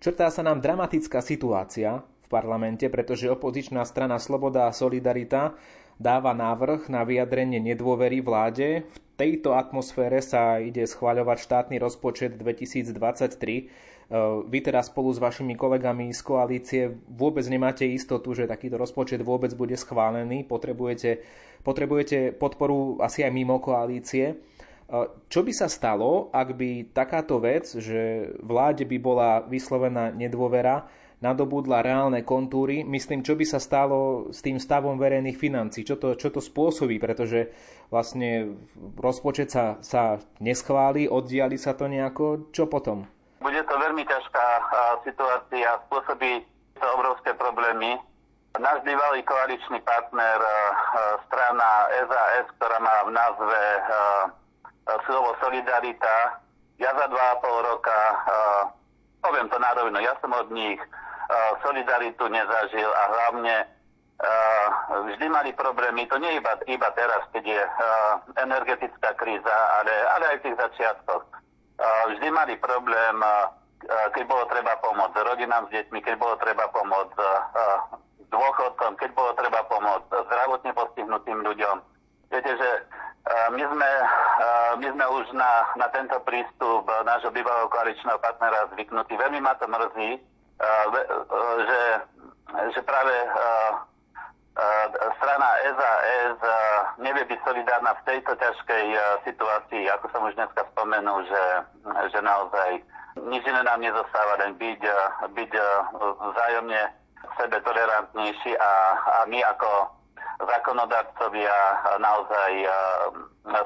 Črtá 0.03 0.27
sa 0.27 0.43
nám 0.43 0.59
dramatická 0.59 1.23
situácia 1.23 2.03
v 2.03 2.27
parlamente, 2.27 2.91
pretože 2.91 3.31
opozičná 3.31 3.87
strana 3.87 4.19
Sloboda 4.19 4.67
a 4.67 4.75
Solidarita 4.75 5.55
dáva 5.95 6.35
návrh 6.35 6.91
na 6.91 7.07
vyjadrenie 7.07 7.63
nedôvery 7.63 8.19
vláde. 8.19 8.83
V 8.83 8.97
tejto 9.15 9.55
atmosfére 9.55 10.19
sa 10.19 10.59
ide 10.59 10.83
schváľovať 10.83 11.37
štátny 11.47 11.79
rozpočet 11.79 12.35
2023. 12.35 12.99
E, 12.99 13.63
vy 14.43 14.59
teraz 14.59 14.91
spolu 14.91 15.07
s 15.15 15.23
vašimi 15.23 15.55
kolegami 15.55 16.11
z 16.11 16.19
koalície 16.19 16.81
vôbec 17.07 17.47
nemáte 17.47 17.87
istotu, 17.87 18.35
že 18.35 18.43
takýto 18.43 18.75
rozpočet 18.75 19.23
vôbec 19.23 19.55
bude 19.55 19.79
schválený. 19.79 20.43
Potrebujete, 20.43 21.23
potrebujete 21.63 22.35
podporu 22.35 22.99
asi 22.99 23.23
aj 23.23 23.31
mimo 23.31 23.63
koalície. 23.63 24.35
Čo 25.25 25.41
by 25.41 25.49
sa 25.57 25.65
stalo, 25.65 26.29
ak 26.29 26.53
by 26.53 26.93
takáto 26.93 27.41
vec, 27.41 27.65
že 27.65 28.29
vláde 28.45 28.85
by 28.85 28.97
bola 29.01 29.41
vyslovená 29.41 30.13
nedôvera, 30.13 30.85
nadobudla 31.17 31.81
reálne 31.81 32.21
kontúry. 32.21 32.85
Myslím, 32.85 33.25
čo 33.25 33.33
by 33.33 33.41
sa 33.41 33.57
stalo 33.57 34.29
s 34.29 34.45
tým 34.45 34.61
stavom 34.61 35.01
verejných 35.01 35.39
financí, 35.39 35.81
čo 35.81 35.97
to, 35.97 36.13
čo 36.13 36.29
to 36.29 36.37
spôsobí, 36.37 37.01
pretože 37.01 37.49
vlastne 37.89 38.53
rozpočet 38.99 39.49
sa, 39.49 39.81
sa 39.81 40.21
neschváli, 40.37 41.09
oddiali 41.09 41.57
sa 41.57 41.73
to 41.73 41.89
nejako, 41.89 42.53
čo 42.53 42.69
potom? 42.69 43.09
Bude 43.41 43.65
to 43.65 43.73
veľmi 43.73 44.05
ťažká 44.05 44.45
situácia, 45.09 45.73
spôsobí 45.89 46.45
to 46.77 46.85
obrovské 46.93 47.33
problémy. 47.33 47.97
Náš 48.61 48.85
bývalý 48.85 49.25
koaličný 49.25 49.81
partner, 49.81 50.37
strana 51.25 51.89
SAS, 52.05 52.45
ktorá 52.61 52.77
má 52.77 53.09
v 53.09 53.11
názve 53.17 53.61
slovo 55.05 55.35
Solidarita, 55.39 56.39
ja 56.81 56.91
za 56.91 57.05
dva 57.07 57.25
a 57.33 57.39
pol 57.39 57.57
roka, 57.63 57.99
poviem 59.23 59.47
to 59.47 59.57
nárovno, 59.61 59.97
ja 60.03 60.17
som 60.19 60.35
od 60.35 60.51
nich 60.51 60.81
solidaritu 61.63 62.27
nezažil 62.27 62.89
a 62.91 63.03
hlavne 63.07 63.55
vždy 65.07 65.25
mali 65.31 65.51
problémy, 65.55 66.07
to 66.07 66.19
nie 66.19 66.37
iba, 66.39 66.55
iba 66.67 66.89
teraz, 66.95 67.23
keď 67.31 67.43
je 67.43 67.61
energetická 68.39 69.15
kríza, 69.15 69.55
ale, 69.79 69.93
ale 70.19 70.23
aj 70.31 70.37
v 70.39 70.43
tých 70.47 70.57
začiatkoch. 70.59 71.23
Vždy 72.13 72.27
mali 72.31 72.55
problém, 72.59 73.17
keď 73.87 74.23
bolo 74.27 74.43
treba 74.47 74.79
pomôcť 74.79 75.15
rodinám 75.27 75.67
s 75.67 75.75
deťmi, 75.75 75.99
keď 76.03 76.15
bolo 76.19 76.35
treba 76.39 76.67
pomôcť 76.71 77.17
dôchodkom, 78.31 78.95
keď 78.97 79.09
bolo 79.13 79.31
treba 79.35 79.61
pomôcť 79.67 80.09
zdravotne 80.09 80.71
postihnutým 80.73 81.39
ľuďom. 81.43 81.75
Viete, 82.31 82.51
že 82.57 82.69
my 83.23 83.63
sme, 83.63 83.89
my 84.83 84.87
sme 84.91 85.05
už 85.07 85.31
na, 85.31 85.63
na 85.79 85.87
tento 85.95 86.19
prístup 86.27 86.83
nášho 87.07 87.31
bývalého 87.31 87.71
koaličného 87.71 88.19
partnera 88.19 88.67
zvyknutí. 88.75 89.15
Veľmi 89.15 89.39
ma 89.39 89.55
to 89.55 89.67
mrzí, 89.67 90.19
že, 91.63 91.81
že 92.75 92.81
práve 92.83 93.15
strana 95.17 95.49
SAS 95.63 96.37
nevie 96.99 97.23
byť 97.25 97.39
solidárna 97.41 97.95
v 98.03 98.05
tejto 98.05 98.35
ťažkej 98.37 98.85
situácii, 99.25 99.89
ako 99.89 100.05
som 100.11 100.21
už 100.27 100.35
dneska 100.35 100.61
spomenul, 100.75 101.25
že, 101.25 101.43
že 102.11 102.19
naozaj 102.21 102.83
nič 103.23 103.43
iné 103.47 103.61
nám 103.63 103.79
nezostáva, 103.81 104.35
len 104.45 104.53
byť, 104.59 104.81
byť 105.31 105.51
vzájomne 106.21 106.81
sebe 107.39 107.57
tolerantnejší 107.65 108.51
a, 108.59 108.71
a 108.99 109.17
my 109.31 109.39
ako 109.41 109.69
zákonodarcovia 110.41 111.57
naozaj 112.01 112.51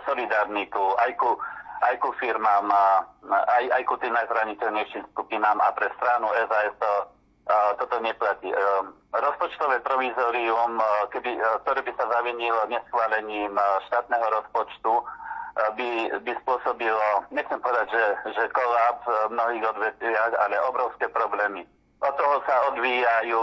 solidárni 0.04 0.68
tu 0.74 0.84
aj 1.00 1.12
ku 1.16 1.38
aj 1.78 1.96
ku 2.02 2.10
firmám, 2.18 2.74
aj, 3.30 3.64
aj 3.70 3.84
ku 3.86 3.96
tým 4.02 4.14
najzraniteľnejším 4.18 5.04
skupinám 5.14 5.62
a 5.62 5.70
pre 5.78 5.86
stranu 6.02 6.26
SAS 6.50 6.74
to, 6.82 6.92
toto 7.78 8.02
neplatí. 8.02 8.50
Rozpočtové 9.14 9.80
provizorium, 9.86 10.82
keby, 11.14 11.38
ktoré 11.64 11.80
by 11.86 11.92
sa 11.96 12.06
zavinilo 12.10 12.66
neschválením 12.66 13.54
štátneho 13.88 14.26
rozpočtu, 14.42 14.94
by, 15.78 15.90
by 16.22 16.32
spôsobilo, 16.46 17.26
nechcem 17.34 17.58
povedať, 17.62 17.90
že, 17.90 18.06
že 18.38 18.54
kolaps 18.54 19.06
v 19.10 19.34
mnohých 19.34 19.64
odvetviach, 19.74 20.34
ale 20.38 20.56
obrovské 20.70 21.10
problémy. 21.10 21.66
Od 21.98 22.14
toho 22.14 22.38
sa 22.46 22.56
odvíjajú 22.74 23.42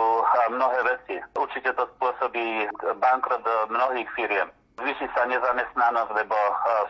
mnohé 0.55 0.81
veci. 0.87 1.19
Určite 1.35 1.75
to 1.75 1.91
spôsobí 1.99 2.71
bankrot 3.03 3.43
mnohých 3.67 4.07
firiem. 4.15 4.47
Zvýši 4.75 5.07
sa 5.15 5.27
nezamestnanosť, 5.27 6.11
lebo 6.19 6.35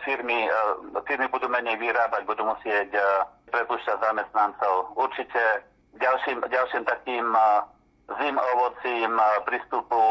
firmy, 0.05 0.49
firmy 1.05 1.29
budú 1.29 1.45
menej 1.49 1.77
vyrábať, 1.77 2.25
budú 2.25 2.45
musieť 2.49 2.93
prepúšťať 3.53 3.97
zamestnancov. 4.01 4.93
Určite 4.97 5.65
ďalším, 6.01 6.41
ďalším 6.49 6.83
takým 6.85 7.25
zim 8.21 8.37
ovocím 8.37 9.17
prístupu 9.49 10.01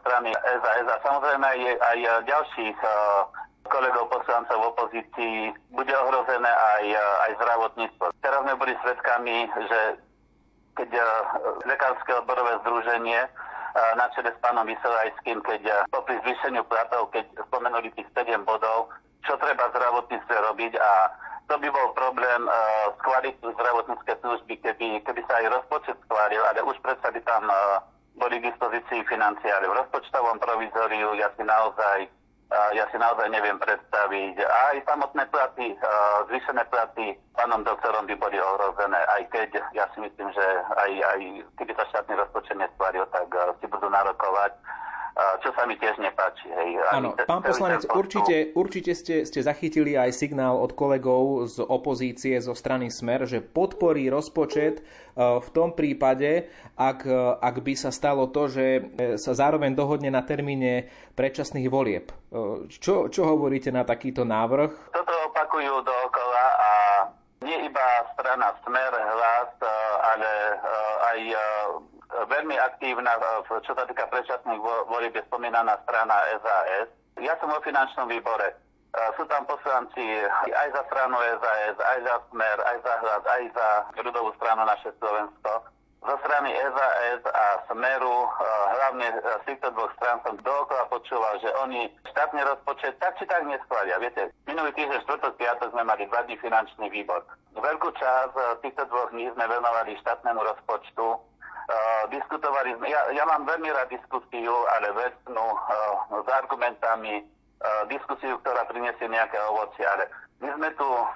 strany 0.00 0.32
SAS 0.32 0.86
a 0.88 0.96
samozrejme 1.04 1.44
aj, 1.44 1.60
aj 1.76 1.98
ďalších 2.24 2.78
kolegov 3.66 4.06
poslancov 4.08 4.56
v 4.56 4.68
opozícii 4.72 5.36
bude 5.74 5.92
ohrozené 5.92 6.48
aj, 6.48 6.84
aj 7.28 7.30
zdravotníctvo. 7.40 8.04
Teraz 8.22 8.40
sme 8.44 8.54
boli 8.56 8.72
svedkami, 8.80 9.36
že 9.68 9.80
keď 10.76 10.90
Lekárske 11.64 12.12
odborové 12.12 12.60
združenie 12.62 13.24
na 13.96 14.06
čele 14.12 14.32
s 14.32 14.38
pánom 14.40 14.64
Vysolajským, 14.64 15.40
keď 15.44 15.88
popri 15.92 16.16
zvýšeniu 16.24 16.64
platov, 16.68 17.12
keď 17.12 17.28
spomenuli 17.48 17.92
tých 17.96 18.08
7 18.12 18.44
bodov, 18.44 18.92
čo 19.24 19.36
treba 19.36 19.68
zdravotníctve 19.72 20.36
robiť 20.36 20.72
a 20.80 20.92
to 21.46 21.54
by 21.62 21.68
bol 21.70 21.94
problém 21.94 22.42
uh, 22.50 22.90
skvaliť 22.98 23.38
zdravotnícke 23.38 24.12
služby, 24.18 24.54
keby, 24.66 24.98
keby 25.06 25.22
sa 25.30 25.38
aj 25.38 25.46
rozpočet 25.54 25.94
skválil, 26.02 26.42
ale 26.42 26.58
už 26.66 26.74
predsa 26.82 27.06
by 27.06 27.20
tam 27.22 27.46
boli 28.16 28.40
k 28.40 28.48
dispozícii 28.50 29.04
financie, 29.06 29.52
v 29.52 29.76
rozpočtovom 29.76 30.40
provizoriu 30.40 31.14
ja 31.20 31.28
si 31.36 31.44
naozaj 31.44 32.08
ja 32.50 32.84
si 32.90 32.96
naozaj 32.96 33.26
neviem 33.30 33.58
predstaviť. 33.58 34.36
A 34.42 34.56
aj 34.74 34.86
samotné 34.86 35.26
platy, 35.34 35.74
zvýšené 36.30 36.62
platy 36.70 37.18
pánom 37.34 37.66
doktorom 37.66 38.06
by 38.06 38.14
boli 38.16 38.38
ohrozené, 38.38 38.96
aj 39.18 39.22
keď 39.34 39.50
ja 39.74 39.84
si 39.92 39.98
myslím, 40.00 40.30
že 40.30 40.46
aj, 40.78 40.90
aj 40.94 41.20
keby 41.58 41.72
sa 41.74 41.84
štátny 41.90 42.14
rozpočet 42.16 42.56
neskvaril, 42.56 43.04
tak 43.10 43.28
si 43.58 43.66
budú 43.66 43.90
narokovať 43.90 44.54
čo 45.16 45.48
sa 45.56 45.64
mi 45.64 45.80
tiež 45.80 45.96
nepáči. 45.96 46.44
Hej. 46.52 46.76
Áno, 46.92 47.16
pán 47.16 47.40
poslanec, 47.40 47.88
určite, 47.88 48.52
určite 48.52 48.92
ste, 48.92 49.24
ste 49.24 49.40
zachytili 49.40 49.96
aj 49.96 50.12
signál 50.12 50.60
od 50.60 50.76
kolegov 50.76 51.48
z 51.48 51.64
opozície, 51.64 52.36
zo 52.36 52.52
strany 52.52 52.92
Smer, 52.92 53.24
že 53.24 53.40
podporí 53.40 54.12
rozpočet 54.12 54.80
e, 54.80 54.82
v 55.16 55.48
tom 55.56 55.72
prípade, 55.72 56.52
ak, 56.76 57.08
e, 57.08 57.16
ak 57.40 57.56
by 57.64 57.72
sa 57.72 57.88
stalo 57.88 58.28
to, 58.28 58.52
že 58.52 58.64
e, 58.64 58.80
sa 59.16 59.32
zároveň 59.32 59.72
dohodne 59.72 60.12
na 60.12 60.20
termíne 60.20 60.92
predčasných 61.16 61.72
volieb. 61.72 62.12
Čo, 62.68 63.08
čo 63.08 63.22
hovoríte 63.24 63.72
na 63.72 63.88
takýto 63.88 64.28
návrh? 64.28 64.92
Toto 64.92 65.14
opakujú 65.32 65.80
dookola 65.80 66.44
a 66.60 66.70
nie 67.40 67.56
iba 67.64 67.86
strana 68.12 68.52
Smer, 68.60 68.92
hlas, 68.92 69.52
ale 70.12 70.30
aj 71.08 71.18
veľmi 72.28 72.56
aktívna, 72.60 73.16
čo 73.64 73.72
sa 73.72 73.88
týka 73.88 74.04
predčasných 74.12 74.60
volieb, 74.92 75.16
je 75.16 75.24
spomínaná 75.32 75.80
strana 75.88 76.16
SAS. 76.44 76.92
Ja 77.24 77.32
som 77.40 77.48
vo 77.48 77.64
finančnom 77.64 78.12
výbore. 78.12 78.65
E, 78.96 79.00
sú 79.20 79.28
tam 79.28 79.44
poslanci 79.44 80.00
aj 80.48 80.68
za 80.72 80.82
stranu 80.88 81.20
SAS, 81.20 81.76
aj 81.76 81.98
za 82.00 82.16
Smer, 82.32 82.56
aj 82.64 82.76
za 82.80 82.94
Hľad, 83.04 83.24
aj 83.28 83.42
za 83.52 83.68
ľudovú 84.00 84.32
stranu 84.40 84.64
naše 84.64 84.88
Slovensko. 84.96 85.52
zo 86.06 86.16
strany 86.22 86.54
SAS 86.54 87.22
a 87.34 87.46
Smeru, 87.66 88.30
hlavne 88.78 89.10
z 89.18 89.42
týchto 89.50 89.74
dvoch 89.74 89.90
strán 89.98 90.22
som 90.22 90.38
dookola 90.38 90.86
počúval, 90.86 91.34
že 91.42 91.50
oni 91.66 91.90
štátny 92.14 92.46
rozpočet 92.46 92.94
tak 93.02 93.18
či 93.18 93.26
tak 93.26 93.42
neschvália. 93.42 93.98
Viete, 93.98 94.30
minulý 94.46 94.70
týždeň, 94.78 95.02
štvrtok, 95.02 95.34
piatok 95.34 95.74
sme 95.74 95.82
mali 95.82 96.06
dva 96.06 96.22
dní 96.30 96.38
finančný 96.38 96.86
výbor. 96.94 97.26
Veľkú 97.58 97.90
časť 97.98 98.62
týchto 98.62 98.86
dvoch 98.86 99.10
dní 99.10 99.34
sme 99.34 99.50
venovali 99.50 99.98
štátnemu 99.98 100.40
rozpočtu. 100.46 101.06
Uh, 101.66 102.06
diskutovali 102.14 102.78
sme, 102.78 102.86
ja, 102.86 103.10
ja 103.10 103.26
mám 103.26 103.42
veľmi 103.42 103.66
rád 103.74 103.90
diskusiu, 103.90 104.54
ale 104.78 104.86
vecnú, 104.94 105.46
uh, 105.50 106.22
s 106.22 106.28
argumentami, 106.30 107.26
diskusiu, 107.88 108.36
ktorá 108.44 108.68
priniesie 108.68 109.08
nejaké 109.08 109.40
ovocie, 109.48 109.84
ale 109.88 110.06
my 110.36 110.52
sme 110.52 110.68
tu 110.76 110.84
uh, 110.84 111.08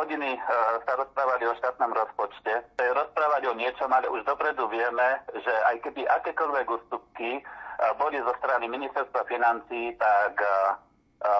hodiny 0.00 0.40
uh, 0.40 0.80
sa 0.88 0.96
rozprávali 0.96 1.44
o 1.44 1.56
štátnom 1.60 1.92
rozpočte. 1.92 2.64
To 2.80 2.82
rozprávať 2.96 3.52
o 3.52 3.58
niečom, 3.58 3.92
ale 3.92 4.08
už 4.08 4.24
dopredu 4.24 4.64
vieme, 4.72 5.20
že 5.36 5.52
aj 5.68 5.84
keby 5.84 6.08
akékoľvek 6.08 6.64
ústupky 6.64 7.44
uh, 7.44 7.92
boli 8.00 8.16
zo 8.24 8.32
strany 8.40 8.64
ministerstva 8.64 9.28
financí, 9.28 9.92
tak 10.00 10.40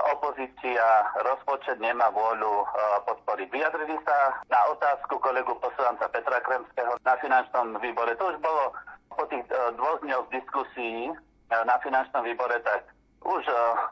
opozícia 0.09 1.05
rozpočet 1.21 1.77
nemá 1.79 2.09
vôľu 2.09 2.65
podporiť. 3.07 3.49
Vyjadrili 3.53 4.01
sa 4.09 4.33
na 4.49 4.73
otázku 4.73 5.21
kolegu 5.21 5.53
poslanca 5.61 6.09
Petra 6.09 6.41
Kremského 6.41 6.97
na 7.05 7.15
finančnom 7.21 7.77
výbore. 7.85 8.17
To 8.17 8.33
už 8.33 8.41
bolo 8.41 8.73
po 9.13 9.29
tých 9.29 9.45
dvoch 9.77 10.01
dňoch 10.01 10.33
diskusí 10.33 11.13
na 11.53 11.77
finančnom 11.85 12.25
výbore, 12.25 12.57
tak 12.65 12.89
už 13.25 13.43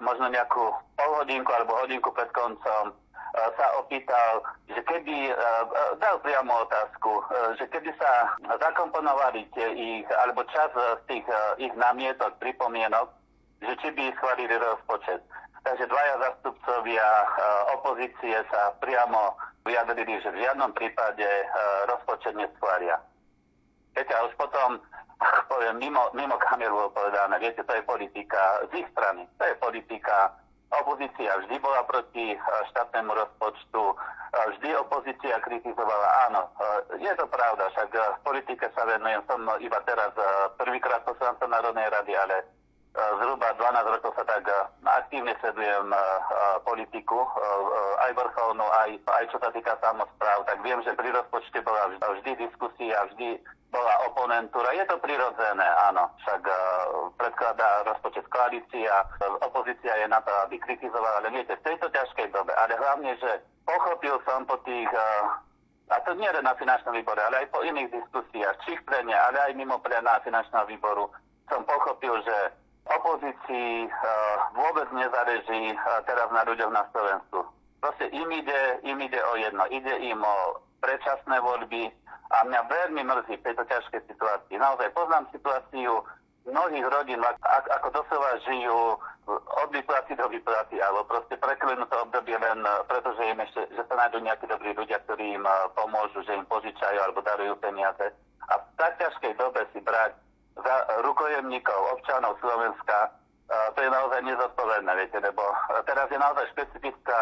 možno 0.02 0.26
nejakú 0.28 0.74
pol 0.98 1.10
hodinku 1.22 1.50
alebo 1.52 1.78
hodinku 1.80 2.10
pred 2.12 2.28
koncom 2.34 2.92
sa 3.34 3.66
opýtal, 3.82 4.46
že 4.70 4.78
keby, 4.86 5.30
e, 5.30 5.34
e, 5.34 5.82
dal 5.98 6.22
priamo 6.22 6.54
otázku, 6.62 7.18
že 7.58 7.66
keby 7.66 7.90
sa 7.98 8.30
zakomponovali 8.62 9.42
tie 9.58 9.68
ich, 9.74 10.06
alebo 10.22 10.46
čas 10.54 10.70
z 10.70 11.02
tých 11.10 11.26
ich 11.58 11.74
namietok, 11.74 12.38
pripomienok, 12.38 13.10
že 13.58 13.74
či 13.82 13.88
by 13.90 14.14
schválili 14.14 14.54
rozpočet. 14.54 15.18
Takže 15.64 15.88
dvaja 15.88 16.14
zastupcovia 16.20 17.08
opozície 17.80 18.36
sa 18.52 18.76
priamo 18.84 19.32
vyjadrili, 19.64 20.20
že 20.20 20.28
v 20.28 20.44
žiadnom 20.44 20.76
prípade 20.76 21.24
rozpočet 21.88 22.36
neschvália. 22.36 23.00
Viete, 23.96 24.12
a 24.12 24.28
už 24.28 24.36
potom, 24.36 24.76
poviem, 25.48 25.76
mimo, 25.78 26.10
mimo 26.14 26.36
kameru 26.38 26.90
povedané, 26.92 27.38
viete, 27.38 27.64
to 27.64 27.72
je 27.74 27.82
politika 27.82 28.62
z 28.68 28.84
ich 28.84 28.88
strany, 28.92 29.24
to 29.38 29.44
je 29.44 29.54
politika 29.58 30.32
Opozícia 30.74 31.38
vždy 31.38 31.56
bola 31.62 31.86
proti 31.86 32.34
eh, 32.34 32.40
štátnemu 32.74 33.14
rozpočtu, 33.14 33.82
eh, 33.94 34.44
vždy 34.54 34.68
opozícia 34.82 35.38
kritizovala. 35.44 36.06
Áno, 36.30 36.50
eh, 36.50 37.06
je 37.06 37.12
to 37.14 37.26
pravda, 37.30 37.70
však 37.70 37.90
v 37.94 38.18
politike 38.26 38.66
sa 38.74 38.82
venujem, 38.82 39.22
som 39.30 39.38
iba 39.62 39.78
teraz 39.86 40.10
prvýkrát 40.58 41.06
poslancom 41.06 41.50
Národnej 41.50 41.86
rady, 41.90 42.12
ale 42.16 42.36
zhruba 42.94 43.50
12 43.58 43.90
rokov 43.90 44.14
sa 44.14 44.22
tak 44.22 44.46
aktívne 44.86 45.34
sledujem 45.42 45.90
politiku, 46.62 47.26
aj 48.06 48.14
vrcholnú, 48.14 48.62
aj, 48.62 48.90
aj 49.02 49.24
čo 49.34 49.38
sa 49.42 49.50
týka 49.50 49.74
samozpráv, 49.82 50.46
tak 50.46 50.62
viem, 50.62 50.78
že 50.86 50.94
pri 50.94 51.10
rozpočte 51.10 51.58
bola 51.66 51.90
vždy 51.90 52.38
diskusia, 52.38 53.02
vždy 53.10 53.42
bola 53.74 53.94
oponentúra. 54.06 54.70
Je 54.70 54.86
to 54.86 54.96
prirodzené, 55.02 55.66
áno. 55.90 56.06
Však 56.22 56.42
uh, 56.46 56.54
predkladá 57.18 57.82
rozpočet 57.90 58.22
koalícia, 58.30 59.02
opozícia 59.42 59.90
je 59.98 60.06
na 60.06 60.22
to, 60.22 60.30
aby 60.46 60.62
kritizovala, 60.62 61.18
ale 61.18 61.34
viete, 61.34 61.58
v 61.58 61.66
tejto 61.66 61.90
ťažkej 61.90 62.30
dobe, 62.30 62.54
ale 62.54 62.78
hlavne, 62.78 63.18
že 63.18 63.42
pochopil 63.66 64.14
som 64.22 64.46
po 64.46 64.54
tých, 64.62 64.86
uh, 64.94 65.42
a 65.90 65.98
to 66.06 66.14
nie 66.14 66.30
len 66.30 66.46
na 66.46 66.54
finančnom 66.54 66.94
výbore, 66.94 67.18
ale 67.18 67.44
aj 67.44 67.50
po 67.50 67.66
iných 67.66 67.90
diskusiách, 67.90 68.56
či 68.62 68.78
v 68.78 68.86
plene, 68.86 69.16
ale 69.18 69.50
aj 69.50 69.52
mimo 69.58 69.82
plena 69.82 70.22
finančného 70.22 70.70
výboru, 70.70 71.10
som 71.50 71.66
pochopil, 71.66 72.14
že 72.22 72.36
opozícii 72.86 73.90
uh, 73.90 74.38
vôbec 74.54 74.86
nezareží 74.94 75.74
uh, 75.74 75.98
teraz 76.06 76.30
na 76.30 76.46
ľuďoch 76.46 76.70
na 76.70 76.86
Slovensku. 76.94 77.42
Proste 77.82 78.08
im 78.14 78.30
ide, 78.32 78.80
im 78.86 78.96
ide 78.96 79.20
o 79.20 79.34
jedno. 79.36 79.68
Ide 79.68 79.92
im 80.08 80.16
o 80.24 80.63
predčasné 80.84 81.40
voľby, 81.40 81.88
a 82.34 82.36
mňa 82.44 82.60
veľmi 82.66 83.02
mrzí 83.06 83.34
v 83.40 83.46
tejto 83.46 83.64
ťažkej 83.64 84.00
situácii. 84.10 84.58
Naozaj 84.58 84.90
poznám 84.92 85.30
situáciu 85.30 86.02
mnohých 86.44 86.86
rodín, 86.92 87.22
ako 87.46 87.88
doslova 87.94 88.36
žijú 88.44 89.00
od 89.32 89.68
vyplaty 89.72 90.12
do 90.18 90.28
vyplaty, 90.28 90.76
alebo 90.82 91.08
proste 91.08 91.40
preklenú 91.40 91.88
to 91.88 91.96
obdobie 92.04 92.36
len 92.36 92.60
preto, 92.90 93.16
že, 93.16 93.32
im 93.32 93.40
ešte, 93.40 93.64
že 93.72 93.82
sa 93.88 93.94
nájdú 93.96 94.20
nejakí 94.20 94.44
dobrí 94.50 94.76
ľudia, 94.76 95.00
ktorí 95.08 95.40
im 95.40 95.46
pomôžu, 95.72 96.20
že 96.26 96.36
im 96.36 96.44
požičajú 96.44 96.98
alebo 97.00 97.24
darujú 97.24 97.56
peniaze. 97.62 98.12
A 98.50 98.60
v 98.60 98.64
tak 98.76 99.00
ťažkej 99.00 99.40
dobe 99.40 99.64
si 99.72 99.80
brať 99.80 100.12
za 100.60 100.74
rukojemníkov 101.00 101.80
občanov 101.96 102.36
Slovenska, 102.44 103.14
to 103.46 103.78
je 103.80 103.90
naozaj 103.92 104.20
nezodpovedné, 104.24 104.90
viete, 104.96 105.18
lebo 105.20 105.44
teraz 105.88 106.08
je 106.12 106.18
naozaj 106.20 106.44
špecifická 106.52 107.20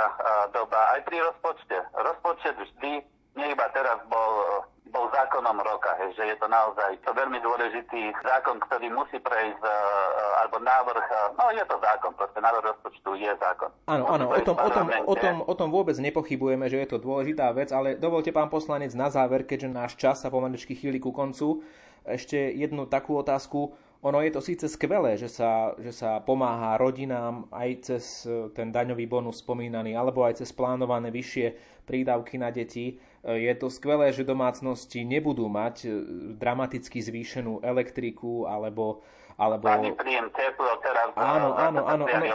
doba 0.50 0.98
aj 0.98 1.00
pri 1.06 1.22
rozpočte. 1.22 1.76
Rozpočet 1.94 2.54
vždy, 2.58 3.02
nie 3.36 3.46
iba 3.52 3.66
teraz 3.72 3.98
bol 4.08 4.64
bol 4.92 5.08
zákonom 5.08 5.56
roka, 5.64 5.96
hej, 6.04 6.12
že 6.12 6.24
je 6.28 6.36
to 6.36 6.46
naozaj 6.52 6.92
to 7.00 7.10
veľmi 7.16 7.40
dôležitý 7.40 8.12
zákon, 8.20 8.60
ktorý 8.68 8.92
musí 8.92 9.16
prejsť, 9.24 9.64
uh, 9.64 10.44
alebo 10.44 10.60
návrh, 10.60 11.06
uh, 11.08 11.32
no 11.32 11.48
je 11.56 11.64
to 11.64 11.80
zákon, 11.80 12.12
proste 12.12 12.38
návrh 12.44 12.76
rozpočtu 12.76 13.16
je 13.16 13.32
zákon. 13.40 13.72
Áno, 13.88 14.04
áno, 14.12 14.28
o 14.28 14.40
tom, 14.44 14.56
o, 14.60 14.68
tom, 14.68 14.86
o, 14.92 15.14
tom, 15.16 15.36
o 15.48 15.54
tom 15.56 15.68
vôbec 15.72 15.96
nepochybujeme, 15.96 16.68
že 16.68 16.84
je 16.84 16.88
to 16.92 17.00
dôležitá 17.00 17.48
vec, 17.56 17.72
ale 17.72 17.96
dovolte 17.96 18.30
pán 18.36 18.52
poslanec 18.52 18.92
na 18.92 19.08
záver, 19.08 19.48
keďže 19.48 19.68
náš 19.72 19.92
čas 19.96 20.20
sa 20.20 20.28
pomaličky 20.28 20.76
chýli 20.76 21.00
ku 21.00 21.08
koncu, 21.08 21.64
ešte 22.04 22.36
jednu 22.36 22.84
takú 22.84 23.16
otázku. 23.16 23.72
Ono 24.02 24.18
je 24.18 24.34
to 24.34 24.42
síce 24.42 24.66
skvelé, 24.66 25.14
že 25.14 25.30
sa, 25.30 25.78
že 25.78 25.94
sa 25.94 26.18
pomáha 26.18 26.74
rodinám 26.74 27.46
aj 27.54 27.68
cez 27.86 28.26
ten 28.50 28.74
daňový 28.74 29.06
bonus 29.06 29.46
spomínaný, 29.46 29.94
alebo 29.94 30.26
aj 30.26 30.42
cez 30.42 30.50
plánované 30.50 31.14
vyššie 31.14 31.46
prídavky 31.86 32.34
na 32.34 32.50
deti, 32.50 32.98
je 33.22 33.54
to 33.54 33.70
skvelé, 33.70 34.10
že 34.10 34.26
domácnosti 34.26 35.06
nebudú 35.06 35.46
mať 35.46 35.86
e, 35.86 35.88
dramaticky 36.34 36.98
zvýšenú 36.98 37.62
elektriku 37.62 38.50
alebo 38.50 39.06
alebo... 39.40 39.64
Ani 39.64 39.96
príjem 39.96 40.28
teplo 40.36 40.76
teraz. 40.84 41.08
Áno, 41.16 41.56
áno, 41.56 41.88
áno, 41.88 42.04
áno, 42.04 42.26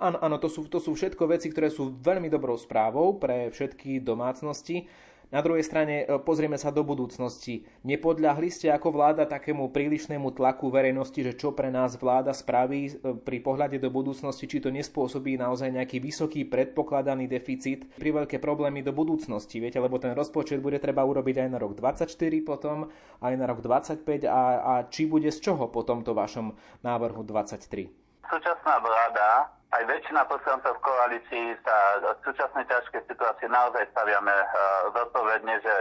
áno, 0.00 0.16
áno 0.16 0.36
to, 0.40 0.48
sú, 0.48 0.64
to 0.66 0.80
sú 0.80 0.96
všetko 0.96 1.28
veci, 1.28 1.52
ktoré 1.52 1.68
sú 1.68 1.92
veľmi 2.00 2.32
dobrou 2.32 2.56
správou 2.56 3.20
pre 3.20 3.52
všetky 3.52 4.00
domácnosti. 4.00 4.88
Na 5.28 5.44
druhej 5.44 5.60
strane 5.60 6.08
e, 6.08 6.16
pozrieme 6.24 6.56
sa 6.56 6.72
do 6.72 6.80
budúcnosti. 6.80 7.68
Nepodľahli 7.84 8.48
ste 8.48 8.72
ako 8.72 8.96
vláda 8.96 9.28
takému 9.28 9.68
prílišnému 9.68 10.32
tlaku 10.32 10.72
verejnosti, 10.72 11.20
že 11.20 11.36
čo 11.36 11.52
pre 11.52 11.68
nás 11.68 12.00
vláda 12.00 12.32
spraví 12.32 12.80
e, 12.88 12.92
pri 13.12 13.44
pohľade 13.44 13.76
do 13.76 13.92
budúcnosti, 13.92 14.48
či 14.48 14.64
to 14.64 14.72
nespôsobí 14.72 15.36
naozaj 15.36 15.68
nejaký 15.68 16.00
vysoký 16.00 16.48
predpokladaný 16.48 17.28
deficit 17.28 17.84
pri 18.00 18.24
veľké 18.24 18.40
problémy 18.40 18.80
do 18.80 18.96
budúcnosti, 18.96 19.60
viete, 19.60 19.76
lebo 19.76 20.00
ten 20.00 20.16
rozpočet 20.16 20.64
bude 20.64 20.80
treba 20.80 21.04
urobiť 21.04 21.44
aj 21.44 21.48
na 21.52 21.58
rok 21.60 21.76
24 21.76 22.08
potom, 22.40 22.88
aj 23.20 23.32
na 23.36 23.44
rok 23.44 23.60
25 23.60 24.24
a, 24.24 24.42
a 24.64 24.72
či 24.88 25.04
bude 25.04 25.28
z 25.28 25.44
čoho 25.44 25.68
po 25.68 25.84
tomto 25.84 26.16
vašom 26.16 26.56
návrhu 26.80 27.20
23? 27.20 27.84
Súčasná 28.24 28.80
vláda, 28.80 29.57
aj 29.78 29.84
väčšina 29.86 30.26
poslancov 30.26 30.74
v 30.74 30.84
koalícii 30.84 31.46
sa 31.62 31.76
v 32.02 32.20
súčasnej 32.26 32.66
ťažkej 32.66 33.06
situácii 33.06 33.46
naozaj 33.46 33.86
staviame 33.94 34.34
uh, 34.34 34.50
zodpovedne, 34.90 35.54
že 35.62 35.74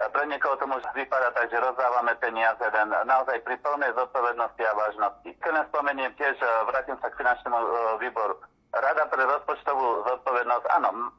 pre 0.00 0.24
niekoho 0.32 0.56
to 0.56 0.64
môže 0.64 0.88
vypadať 0.96 1.28
tak, 1.36 1.46
že 1.52 1.60
rozdávame 1.60 2.16
peniaze 2.24 2.64
len 2.72 2.88
naozaj 3.04 3.36
pri 3.44 3.52
plnej 3.60 3.92
zodpovednosti 3.92 4.62
a 4.64 4.72
vážnosti. 4.72 5.28
Keď 5.28 5.52
len 5.52 5.68
spomeniem 5.68 6.16
tiež, 6.16 6.40
vrátim 6.72 6.96
sa 7.04 7.12
k 7.12 7.20
finančnému 7.20 7.58
výboru. 8.00 8.40
Rada 8.72 9.04
pre 9.12 9.28
rozpočtovú 9.28 10.08
zodpovednosť, 10.08 10.64
áno, 10.72 11.12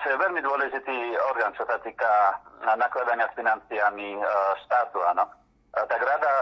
čo 0.00 0.06
je 0.16 0.16
veľmi 0.16 0.40
dôležitý 0.48 0.96
orgán, 1.28 1.52
čo 1.60 1.68
sa 1.68 1.76
týka 1.84 2.40
nakladania 2.64 3.28
s 3.28 3.36
financiami 3.36 4.16
štátu, 4.64 5.04
áno. 5.12 5.28
Tak 5.76 6.00
rada 6.00 6.32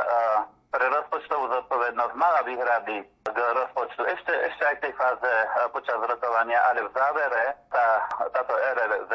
pre 0.71 0.87
rozpočtovú 0.95 1.51
zodpovednosť 1.59 2.15
mala 2.15 2.47
výhrady 2.47 3.03
k 3.31 3.39
rozpočtu 3.39 4.03
ešte, 4.07 4.33
ešte 4.33 4.63
aj 4.67 4.75
v 4.79 4.83
tej 4.89 4.93
fáze 4.99 5.31
eh, 5.31 5.49
počas 5.71 5.99
rokovania, 6.03 6.59
ale 6.67 6.83
v 6.87 6.91
závere 6.91 7.45
tá, 7.71 7.87
táto 8.35 8.55
RRZ 8.55 9.13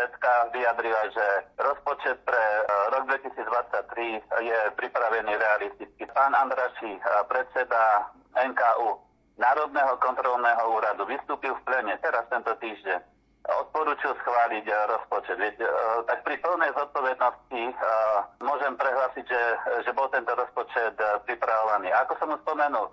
vyjadrila, 0.55 1.01
že 1.11 1.25
rozpočet 1.59 2.17
pre 2.23 2.39
eh, 2.39 2.65
rok 2.95 3.03
2023 3.11 4.23
je 4.23 4.59
pripravený 4.79 5.31
realisticky. 5.35 6.03
Pán 6.15 6.31
Andraši, 6.31 6.95
eh, 6.95 7.03
predseda 7.27 8.09
NKU, 8.35 8.89
Národného 9.35 9.99
kontrolného 9.99 10.63
úradu, 10.71 11.03
vystúpil 11.03 11.51
v 11.51 11.65
plene 11.67 11.99
teraz 11.99 12.23
tento 12.31 12.55
týždeň 12.55 13.15
odporúčil 13.45 14.09
schváliť 14.25 14.65
rozpočet. 14.89 15.37
Viete, 15.37 15.69
tak 16.09 16.25
pri 16.25 16.41
plnej 16.41 16.73
zodpovednosti 16.73 17.63
môžem 18.41 18.73
prehlásiť, 18.73 19.21
že, 19.21 19.41
že 19.85 19.91
bol 19.93 20.09
tento 20.09 20.33
rozpočet 20.33 20.97
pripravovaný. 21.29 21.93
Ako 21.93 22.17
som 22.17 22.33
už 22.33 22.41
spomenul, 22.41 22.89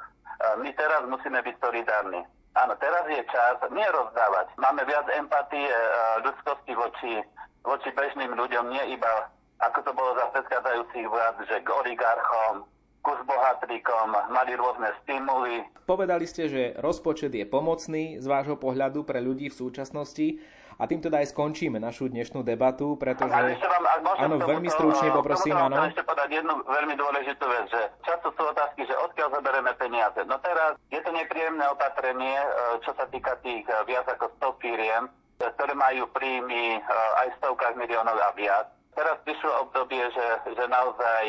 my 0.60 0.70
teraz 0.74 1.02
musíme 1.08 1.40
byť 1.42 1.56
solidárni. 1.60 2.22
Áno, 2.52 2.76
teraz 2.76 3.08
je 3.08 3.22
čas 3.32 3.56
nie 3.72 3.88
rozdávať. 3.88 4.52
Máme 4.60 4.84
viac 4.84 5.08
empatie, 5.16 5.72
ľudskosti 6.20 6.76
voči, 6.76 7.24
voči 7.64 7.88
bežným 7.96 8.36
ľuďom, 8.36 8.68
nie 8.68 8.96
iba 8.96 9.32
ako 9.62 9.78
to 9.86 9.92
bolo 9.94 10.10
za 10.18 10.26
predchádzajúcich 10.34 11.06
vlád, 11.06 11.36
že 11.46 11.56
k 11.62 11.68
oligarchom, 11.70 12.66
ku 13.02 13.14
bohatríkom 13.26 14.10
mali 14.34 14.58
rôzne 14.58 14.90
stimuly. 15.02 15.62
Povedali 15.86 16.26
ste, 16.26 16.50
že 16.50 16.62
rozpočet 16.78 17.34
je 17.34 17.46
pomocný 17.46 18.18
z 18.18 18.26
vášho 18.26 18.58
pohľadu 18.58 19.06
pre 19.06 19.22
ľudí 19.22 19.50
v 19.50 19.58
súčasnosti. 19.58 20.42
A 20.82 20.90
tým 20.90 20.98
teda 20.98 21.22
aj 21.22 21.30
skončíme 21.30 21.78
našu 21.78 22.10
dnešnú 22.10 22.42
debatu, 22.42 22.98
pretože... 22.98 23.30
vám, 23.30 23.86
áno, 24.18 24.34
veľmi 24.42 24.66
stručne 24.66 25.14
poprosím, 25.14 25.54
áno. 25.54 25.78
Ešte 25.86 26.02
povedať 26.02 26.42
jednu 26.42 26.58
veľmi 26.58 26.98
dôležitú 26.98 27.44
vec, 27.46 27.70
že 27.70 27.82
často 28.02 28.34
sú 28.34 28.42
otázky, 28.50 28.82
že 28.90 28.98
odkiaľ 28.98 29.30
zoberieme 29.30 29.70
peniaze. 29.78 30.26
No 30.26 30.42
teraz 30.42 30.74
je 30.90 30.98
to 31.06 31.14
nepríjemné 31.14 31.62
opatrenie, 31.70 32.34
e, 32.34 32.48
čo 32.82 32.90
sa 32.98 33.06
týka 33.14 33.38
tých 33.46 33.62
e, 33.62 33.78
viac 33.86 34.10
ako 34.10 34.34
100 34.42 34.58
firiem, 34.58 35.06
e, 35.06 35.10
ktoré 35.54 35.70
majú 35.78 36.02
príjmy 36.10 36.82
aj 37.22 37.26
v 37.30 37.38
stovkách 37.38 37.78
miliónov 37.78 38.18
a 38.18 38.34
viac. 38.34 38.66
Teraz 38.98 39.22
prišlo 39.22 39.70
obdobie, 39.70 40.02
že, 40.10 40.26
že 40.50 40.64
naozaj 40.66 41.24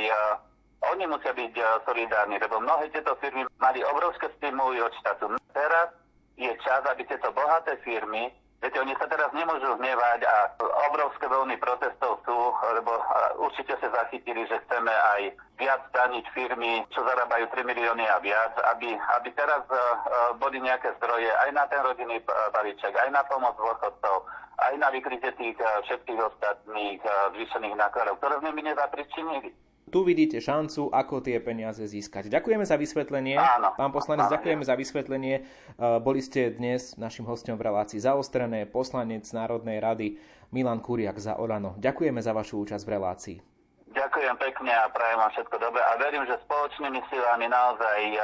oni 0.97 1.05
musia 1.05 1.29
byť 1.29 1.53
solidárni, 1.85 2.41
lebo 2.41 2.57
mnohé 2.57 2.89
tieto 2.89 3.13
firmy 3.21 3.45
mali 3.61 3.85
obrovské 3.85 4.33
stimuly 4.35 4.81
od 4.81 4.91
štátu. 4.99 5.31
Teraz 5.53 5.93
je 6.41 6.49
čas, 6.65 6.81
aby 6.89 7.05
tieto 7.05 7.29
bohaté 7.31 7.77
firmy 7.85 8.33
Viete, 8.63 8.80
oni 8.80 8.95
sa 8.95 9.12
teraz 9.12 9.28
nemôžu 9.36 9.76
hnevať 9.76 10.23
a 10.23 10.56
obrovské 10.88 11.28
vlny 11.28 11.60
protestov 11.60 12.23
sú, 12.23 12.38
lebo 12.80 12.95
určite 13.43 13.76
sa 13.76 13.91
zachytili, 13.91 14.47
že 14.47 14.56
chceme 14.63 14.88
aj 14.88 15.36
viac 15.60 15.84
daniť 15.91 16.23
firmy, 16.32 16.80
čo 16.95 17.04
zarábajú 17.04 17.43
3 17.52 17.60
milióny 17.60 18.08
a 18.08 18.23
viac, 18.23 18.56
aby, 18.71 18.95
aby 19.19 19.30
teraz 19.36 19.67
uh, 19.67 20.32
boli 20.39 20.63
nejaké 20.63 20.95
zdroje 20.95 21.28
aj 21.28 21.52
na 21.52 21.67
ten 21.67 21.84
rodinný 21.84 22.23
balíček, 22.56 22.95
aj 22.95 23.12
na 23.12 23.28
pomoc 23.28 23.52
dôchodcov, 23.60 24.32
aj 24.56 24.73
na 24.80 24.88
vykrytie 24.95 25.36
tých 25.36 25.60
všetkých 25.60 26.23
ostatných 26.23 27.04
zvýšených 27.36 27.76
nákladov, 27.76 28.15
ktoré 28.23 28.39
sme 28.39 28.56
my 28.56 28.62
nezapričinili 28.71 29.52
tu 29.93 30.01
vidíte 30.01 30.41
šancu, 30.41 30.89
ako 30.89 31.21
tie 31.21 31.38
peniaze 31.38 31.86
získať. 31.86 32.34
Ďakujeme 32.34 32.65
za 32.65 32.82
vysvetlenie. 32.82 33.38
Áno, 33.38 33.77
Pán 33.77 33.93
poslanec, 33.93 34.25
áno, 34.25 34.34
ďakujeme 34.34 34.65
za 34.65 34.73
vysvetlenie. 34.73 35.36
E, 35.38 35.41
boli 36.01 36.25
ste 36.25 36.49
dnes 36.49 36.97
našim 36.97 37.29
hostom 37.29 37.62
v 37.62 37.69
relácii 37.69 38.01
zaostrené, 38.01 38.65
poslanec 38.65 39.29
Národnej 39.29 39.77
rady 39.77 40.17
Milan 40.49 40.82
Kuriak 40.82 41.21
za 41.21 41.38
Olano. 41.38 41.77
Ďakujeme 41.77 42.17
za 42.25 42.34
vašu 42.34 42.65
účasť 42.65 42.84
v 42.89 42.93
relácii. 42.97 43.38
Ďakujem 43.93 44.36
pekne 44.41 44.73
a 44.73 44.89
prajem 44.89 45.21
vám 45.21 45.32
všetko 45.38 45.56
dobré 45.62 45.82
a 45.86 45.93
verím, 46.01 46.25
že 46.25 46.41
spoločnými 46.41 46.99
silami 47.13 47.45
naozaj 47.45 47.99
e, 48.17 48.19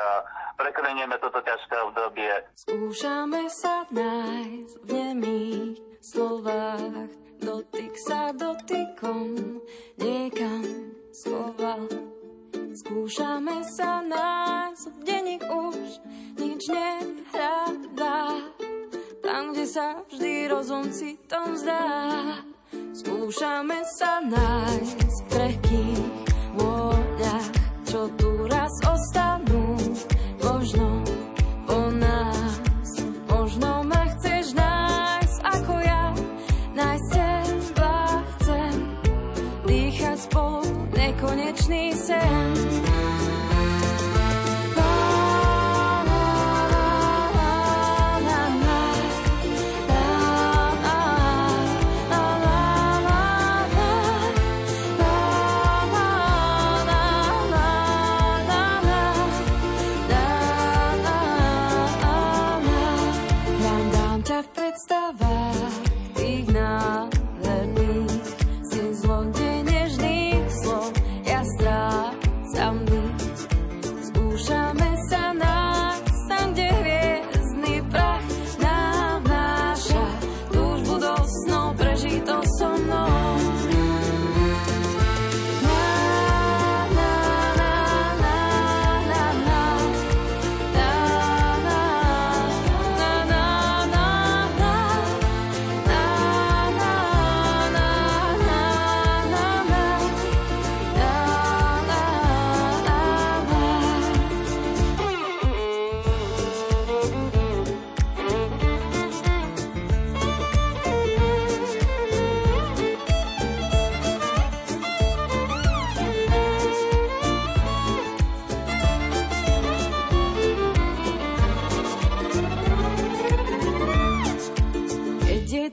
preklenieme 0.58 1.16
toto 1.22 1.38
ťažké 1.46 1.76
obdobie. 1.86 2.34
Skúšame 2.66 3.46
sa 3.54 3.86
nájsť 3.94 4.74
v 4.82 4.90
nemých 4.90 5.78
slovách, 6.02 7.14
dotyk 7.38 7.94
sa 8.10 8.34
dotykom 8.34 9.62
niekam 10.02 10.99
schoval. 11.20 11.84
Skúšame 12.72 13.60
sa 13.68 14.00
nás, 14.00 14.88
denník 15.04 15.44
už 15.44 16.00
nič 16.40 16.72
nehľadá. 16.72 18.40
Tam, 19.20 19.52
kde 19.52 19.66
sa 19.68 20.00
vždy 20.08 20.48
rozum 20.48 20.88
citom 20.88 21.60
zdá. 21.60 22.40
Skúšame 22.96 23.84
sa 24.00 24.24
nájsť 24.24 25.00
v 25.04 25.20
krehkých 25.28 26.04
vôľach, 26.56 27.48
čo 27.84 28.08
tu 28.16 28.48
raz 28.48 28.72
ostanú. 28.88 29.29
Nekonečný 41.70 41.94
sen. 41.96 42.69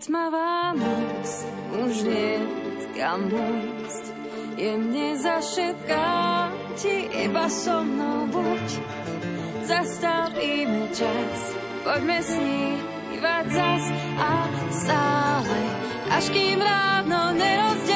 tmavá 0.07 0.71
noc, 0.79 1.29
už 1.83 1.95
nie 2.07 2.39
kam 2.95 3.27
ísť. 3.29 4.05
Jemne 4.57 5.19
zašetká 5.21 6.09
ti 6.79 7.11
iba 7.29 7.45
so 7.51 7.85
mnou 7.85 8.31
buď. 8.31 8.67
Zastavíme 9.67 10.95
čas, 10.97 11.39
poďme 11.85 12.19
snívať 12.23 13.45
zas 13.51 13.85
a 14.17 14.33
stále, 14.73 15.61
až 16.09 16.25
kým 16.33 16.63
ráno 16.63 17.35
nerozdelíme. 17.37 17.96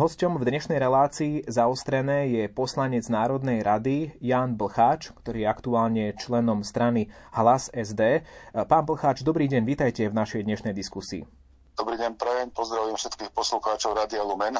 Hosťom 0.00 0.40
v 0.40 0.48
dnešnej 0.48 0.80
relácii 0.80 1.44
zaostrené 1.44 2.32
je 2.32 2.48
poslanec 2.48 3.04
Národnej 3.12 3.60
rady 3.60 4.16
Jan 4.24 4.56
Blcháč, 4.56 5.12
ktorý 5.12 5.44
je 5.44 5.52
aktuálne 5.52 6.04
členom 6.16 6.64
strany 6.64 7.12
Hlas 7.36 7.68
SD. 7.68 8.24
Pán 8.56 8.88
Blcháč, 8.88 9.20
dobrý 9.20 9.44
deň, 9.44 9.60
vítajte 9.68 10.08
v 10.08 10.16
našej 10.16 10.48
dnešnej 10.48 10.72
diskusii. 10.72 11.28
Dobrý 11.76 12.00
deň, 12.00 12.16
prajem, 12.16 12.48
pozdravím 12.48 12.96
všetkých 12.96 13.28
poslucháčov 13.36 13.92
Radia 13.92 14.24
Lumen. 14.24 14.56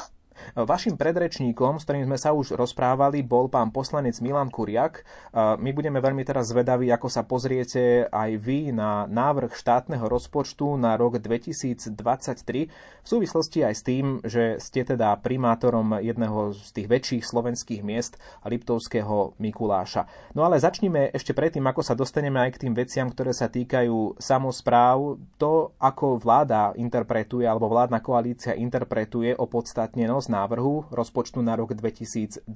Vašim 0.55 0.99
predrečníkom, 0.99 1.79
s 1.79 1.85
ktorým 1.87 2.05
sme 2.07 2.17
sa 2.19 2.35
už 2.35 2.59
rozprávali, 2.59 3.23
bol 3.23 3.47
pán 3.47 3.71
poslanec 3.71 4.19
Milan 4.19 4.51
Kuriak. 4.51 5.05
My 5.35 5.71
budeme 5.71 6.03
veľmi 6.03 6.21
teraz 6.27 6.51
zvedaví, 6.51 6.91
ako 6.91 7.07
sa 7.07 7.23
pozriete 7.23 8.07
aj 8.11 8.31
vy 8.37 8.75
na 8.75 9.07
návrh 9.07 9.55
štátneho 9.55 10.05
rozpočtu 10.05 10.75
na 10.75 10.99
rok 10.99 11.17
2023 11.17 12.71
v 13.01 13.07
súvislosti 13.09 13.65
aj 13.65 13.73
s 13.73 13.81
tým, 13.81 14.05
že 14.21 14.61
ste 14.61 14.85
teda 14.85 15.17
primátorom 15.17 15.97
jedného 15.97 16.53
z 16.53 16.69
tých 16.69 16.87
väčších 16.87 17.23
slovenských 17.25 17.81
miest 17.81 18.21
Liptovského 18.45 19.33
Mikuláša. 19.41 20.05
No 20.37 20.45
ale 20.45 20.61
začnime 20.61 21.09
ešte 21.09 21.33
predtým, 21.33 21.65
ako 21.65 21.81
sa 21.81 21.97
dostaneme 21.97 22.37
aj 22.45 22.57
k 22.57 22.61
tým 22.67 22.73
veciam, 22.77 23.09
ktoré 23.09 23.33
sa 23.33 23.49
týkajú 23.49 24.21
samozpráv, 24.21 25.17
to, 25.41 25.73
ako 25.81 26.21
vláda 26.21 26.77
interpretuje 26.77 27.49
alebo 27.49 27.73
vládna 27.73 28.05
koalícia 28.05 28.53
interpretuje 28.53 29.33
opodstatnenosť 29.33 30.27
návrhu 30.31 30.87
rozpočtu 30.87 31.43
na 31.43 31.59
rok 31.59 31.75
2023. 31.75 32.47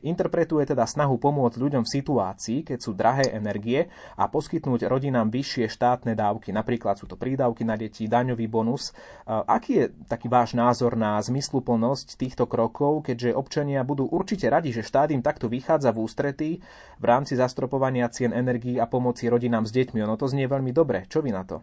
Interpretuje 0.00 0.64
teda 0.64 0.88
snahu 0.88 1.20
pomôcť 1.20 1.60
ľuďom 1.60 1.84
v 1.84 1.92
situácii, 1.92 2.64
keď 2.64 2.78
sú 2.80 2.96
drahé 2.96 3.36
energie 3.36 3.92
a 4.16 4.24
poskytnúť 4.32 4.88
rodinám 4.88 5.28
vyššie 5.28 5.68
štátne 5.68 6.16
dávky. 6.16 6.56
Napríklad 6.56 6.96
sú 6.96 7.04
to 7.04 7.20
prídavky 7.20 7.68
na 7.68 7.76
deti, 7.76 8.08
daňový 8.08 8.48
bonus. 8.48 8.96
Aký 9.28 9.84
je 9.84 9.84
taký 10.08 10.32
váš 10.32 10.56
názor 10.56 10.96
na 10.96 11.20
zmysluplnosť 11.20 12.16
týchto 12.16 12.48
krokov, 12.48 13.04
keďže 13.04 13.36
občania 13.36 13.84
budú 13.84 14.08
určite 14.08 14.48
radi, 14.48 14.72
že 14.72 14.80
štát 14.80 15.12
im 15.12 15.20
takto 15.20 15.52
vychádza 15.52 15.92
v 15.92 16.00
ústretí 16.00 16.50
v 16.96 17.04
rámci 17.04 17.36
zastropovania 17.36 18.08
cien 18.08 18.32
energií 18.32 18.80
a 18.80 18.88
pomoci 18.88 19.28
rodinám 19.28 19.68
s 19.68 19.74
deťmi. 19.76 20.00
Ono 20.00 20.16
to 20.16 20.30
znie 20.30 20.48
veľmi 20.48 20.72
dobre. 20.72 21.04
Čo 21.10 21.20
vy 21.20 21.34
na 21.34 21.44
to? 21.44 21.60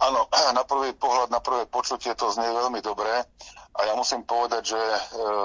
Áno, 0.00 0.28
na 0.58 0.64
prvý 0.64 0.92
pohľad, 0.92 1.32
na 1.32 1.40
prvé 1.40 1.64
počutie 1.68 2.12
to 2.12 2.28
znie 2.32 2.48
veľmi 2.48 2.80
dobre 2.84 3.24
a 3.76 3.80
ja 3.84 3.92
musím 3.92 4.24
povedať, 4.24 4.76
že 4.76 4.80
e, 4.80 5.00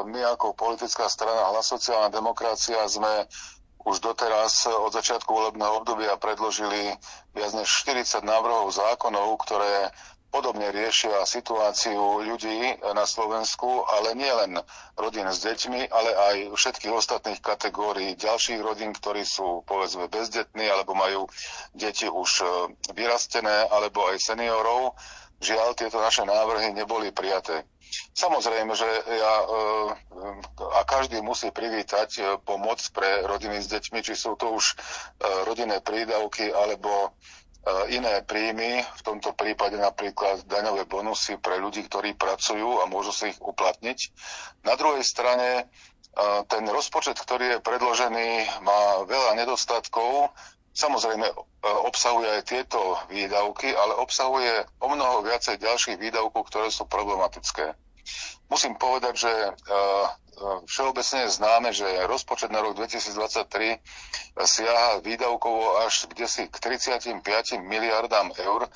my 0.08 0.20
ako 0.36 0.56
politická 0.56 1.12
strana 1.12 1.52
Hlas 1.52 1.68
sociálna 1.68 2.08
demokracia 2.08 2.80
sme 2.88 3.28
už 3.82 3.98
doteraz 4.00 4.70
od 4.70 4.94
začiatku 4.94 5.28
volebného 5.28 5.82
obdobia 5.82 6.14
predložili 6.16 6.94
viac 7.34 7.52
než 7.58 7.68
40 7.84 8.22
návrhov 8.22 8.70
zákonov, 8.70 9.42
ktoré 9.42 9.90
podobne 10.32 10.72
riešia 10.72 11.28
situáciu 11.28 12.24
ľudí 12.24 12.80
na 12.96 13.04
Slovensku, 13.04 13.84
ale 13.84 14.16
nie 14.16 14.32
len 14.32 14.64
rodín 14.96 15.28
s 15.28 15.44
deťmi, 15.44 15.92
ale 15.92 16.10
aj 16.16 16.36
všetkých 16.56 16.96
ostatných 16.96 17.44
kategórií 17.44 18.16
ďalších 18.16 18.64
rodín, 18.64 18.96
ktorí 18.96 19.28
sú 19.28 19.68
povedzme 19.68 20.08
bezdetní 20.08 20.72
alebo 20.72 20.96
majú 20.96 21.28
deti 21.76 22.08
už 22.08 22.32
e, 22.42 22.46
vyrastené, 22.96 23.68
alebo 23.68 24.08
aj 24.08 24.24
seniorov. 24.24 24.96
Žiaľ, 25.44 25.76
tieto 25.76 26.00
naše 26.00 26.24
návrhy 26.24 26.72
neboli 26.72 27.12
prijaté. 27.12 27.68
Samozrejme, 28.16 28.72
že 28.72 28.88
ja 29.04 29.34
e, 29.44 29.46
a 30.80 30.82
každý 30.88 31.20
musí 31.20 31.52
privítať 31.52 32.10
e, 32.16 32.22
pomoc 32.40 32.80
pre 32.96 33.28
rodiny 33.28 33.60
s 33.60 33.68
deťmi, 33.68 34.00
či 34.00 34.16
sú 34.16 34.40
to 34.40 34.56
už 34.56 34.80
rodinné 35.44 35.84
prídavky 35.84 36.56
alebo 36.56 37.12
E, 37.51 37.51
iné 37.94 38.26
príjmy, 38.26 38.82
v 38.82 39.02
tomto 39.06 39.38
prípade 39.38 39.78
napríklad 39.78 40.42
daňové 40.50 40.90
bonusy 40.90 41.38
pre 41.38 41.62
ľudí, 41.62 41.86
ktorí 41.86 42.18
pracujú 42.18 42.82
a 42.82 42.90
môžu 42.90 43.14
si 43.14 43.30
ich 43.30 43.40
uplatniť. 43.40 44.00
Na 44.66 44.74
druhej 44.74 45.06
strane 45.06 45.62
e, 45.62 45.64
ten 46.50 46.66
rozpočet, 46.66 47.22
ktorý 47.22 47.58
je 47.58 47.64
predložený, 47.66 48.30
má 48.66 49.06
veľa 49.06 49.38
nedostatkov. 49.38 50.34
Samozrejme 50.74 51.30
e, 51.30 51.36
obsahuje 51.86 52.42
aj 52.42 52.50
tieto 52.50 52.98
výdavky, 53.14 53.70
ale 53.78 53.94
obsahuje 54.02 54.66
o 54.82 54.90
mnoho 54.90 55.22
viacej 55.22 55.62
ďalších 55.62 56.02
výdavkov, 56.02 56.50
ktoré 56.50 56.74
sú 56.74 56.90
problematické. 56.90 57.78
Musím 58.50 58.74
povedať, 58.76 59.14
že 59.16 59.34
všeobecne 60.66 61.28
je 61.28 61.36
známe, 61.38 61.70
že 61.76 61.86
rozpočet 62.08 62.50
na 62.52 62.64
rok 62.64 62.80
2023 62.80 63.78
siaha 64.42 65.04
výdavkovo 65.04 65.84
až 65.86 66.08
kde 66.10 66.26
si 66.28 66.48
k 66.48 66.56
35 66.58 67.22
miliardám 67.62 68.32
eur. 68.40 68.72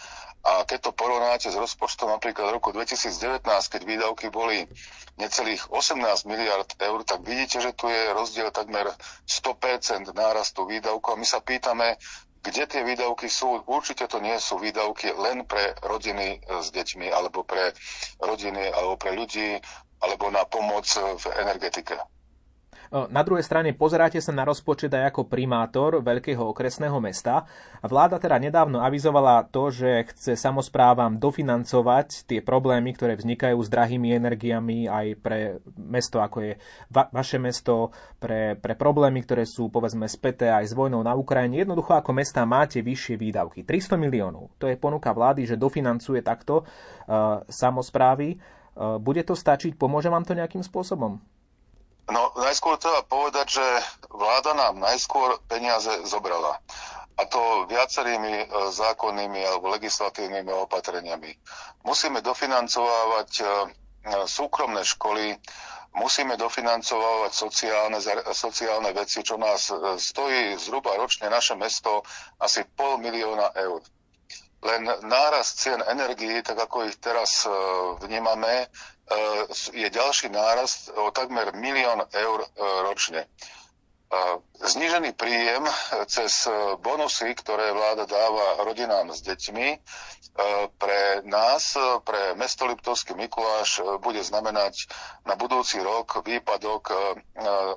A 0.46 0.62
keď 0.62 0.90
to 0.90 0.92
porovnáte 0.94 1.50
s 1.50 1.58
rozpočtom 1.58 2.06
napríklad 2.06 2.54
roku 2.54 2.70
2019, 2.70 3.42
keď 3.50 3.82
výdavky 3.82 4.30
boli 4.30 4.70
necelých 5.18 5.74
18 5.74 6.06
miliard 6.30 6.70
eur, 6.78 7.02
tak 7.02 7.26
vidíte, 7.26 7.66
že 7.66 7.74
tu 7.74 7.90
je 7.90 8.14
rozdiel 8.14 8.54
takmer 8.54 8.94
100% 9.26 10.14
nárastu 10.14 10.70
výdavkov 10.70 11.18
a 11.18 11.20
my 11.20 11.26
sa 11.26 11.42
pýtame, 11.42 11.98
kde 12.46 12.70
tie 12.70 12.82
výdavky 12.86 13.26
sú. 13.26 13.66
Určite 13.66 14.06
to 14.06 14.22
nie 14.22 14.38
sú 14.38 14.62
výdavky 14.62 15.10
len 15.18 15.50
pre 15.50 15.74
rodiny 15.82 16.46
s 16.46 16.70
deťmi 16.70 17.10
alebo 17.10 17.42
pre 17.42 17.74
rodiny 18.22 18.70
alebo 18.70 18.96
pre 19.02 19.18
ľudí 19.18 19.58
alebo 20.06 20.30
na 20.30 20.46
pomoc 20.46 20.86
v 20.94 21.26
energetike. 21.42 21.98
Na 22.92 23.22
druhej 23.26 23.42
strane 23.42 23.74
pozeráte 23.74 24.22
sa 24.22 24.34
na 24.36 24.46
rozpočet 24.46 24.94
aj 24.94 25.14
ako 25.14 25.26
primátor 25.26 26.00
veľkého 26.02 26.42
okresného 26.42 26.98
mesta. 27.02 27.46
Vláda 27.82 28.22
teda 28.22 28.38
nedávno 28.38 28.82
avizovala 28.82 29.46
to, 29.50 29.74
že 29.74 30.10
chce 30.14 30.38
samozprávam 30.38 31.18
dofinancovať 31.18 32.30
tie 32.30 32.40
problémy, 32.46 32.94
ktoré 32.94 33.18
vznikajú 33.18 33.58
s 33.58 33.70
drahými 33.70 34.14
energiami 34.14 34.86
aj 34.86 35.06
pre 35.22 35.40
mesto, 35.78 36.22
ako 36.22 36.38
je 36.46 36.54
va- 36.94 37.10
vaše 37.10 37.42
mesto, 37.42 37.90
pre, 38.22 38.58
pre 38.58 38.74
problémy, 38.78 39.26
ktoré 39.26 39.46
sú 39.46 39.70
povedzme 39.74 40.06
späté 40.06 40.54
aj 40.54 40.72
s 40.72 40.74
vojnou 40.78 41.02
na 41.02 41.18
Ukrajine. 41.18 41.66
Jednoducho 41.66 41.98
ako 41.98 42.12
mesta 42.14 42.46
máte 42.46 42.82
vyššie 42.82 43.16
výdavky. 43.18 43.66
300 43.66 43.98
miliónov. 43.98 44.54
To 44.62 44.70
je 44.70 44.78
ponuka 44.78 45.10
vlády, 45.14 45.50
že 45.50 45.60
dofinancuje 45.60 46.22
takto 46.22 46.64
uh, 46.64 47.42
samozprávy. 47.50 48.38
Eh, 48.76 49.00
bude 49.00 49.24
to 49.24 49.34
stačiť? 49.34 49.80
Pomôže 49.80 50.12
vám 50.12 50.28
to 50.28 50.36
nejakým 50.36 50.62
spôsobom? 50.62 51.20
No, 52.06 52.30
najskôr 52.38 52.78
treba 52.78 53.02
povedať, 53.02 53.58
že 53.58 53.66
vláda 54.14 54.54
nám 54.54 54.78
najskôr 54.78 55.42
peniaze 55.50 55.90
zobrala. 56.06 56.62
A 57.18 57.22
to 57.26 57.66
viacerými 57.66 58.46
eh, 58.46 58.48
zákonnými 58.70 59.42
alebo 59.42 59.74
legislatívnymi 59.74 60.52
opatreniami. 60.70 61.34
Musíme 61.82 62.22
dofinancovať 62.22 63.32
eh, 63.42 63.48
súkromné 64.30 64.86
školy, 64.86 65.34
musíme 65.98 66.38
dofinancovať 66.38 67.32
sociálne, 67.34 67.98
sociálne 68.36 68.94
veci, 68.94 69.26
čo 69.26 69.40
nás 69.42 69.74
stojí 69.98 70.60
zhruba 70.62 70.94
ročne 70.94 71.32
naše 71.32 71.58
mesto 71.58 72.06
asi 72.38 72.68
pol 72.78 73.02
milióna 73.02 73.50
eur. 73.58 73.82
Len 74.66 74.82
náraz 75.06 75.54
cien 75.62 75.78
energií, 75.86 76.42
tak 76.42 76.58
ako 76.58 76.90
ich 76.90 76.98
teraz 76.98 77.46
e, 77.46 77.54
vnímame, 78.02 78.66
e, 78.66 78.68
je 79.78 79.88
ďalší 79.94 80.34
nárast 80.34 80.90
o 80.90 81.14
takmer 81.14 81.54
milión 81.54 82.02
eur 82.10 82.40
e, 82.42 82.48
ročne. 82.82 83.30
Znížený 84.62 85.18
príjem 85.18 85.66
cez 86.08 86.48
bonusy, 86.80 87.36
ktoré 87.36 87.74
vláda 87.74 88.06
dáva 88.06 88.64
rodinám 88.64 89.12
s 89.12 89.20
deťmi, 89.26 89.68
pre 90.78 91.26
nás, 91.26 91.76
pre 92.06 92.38
mesto 92.38 92.70
Liptovský 92.70 93.18
Mikuláš, 93.18 93.82
bude 94.00 94.22
znamenať 94.22 94.88
na 95.26 95.36
budúci 95.36 95.82
rok 95.82 96.22
výpadok 96.22 96.94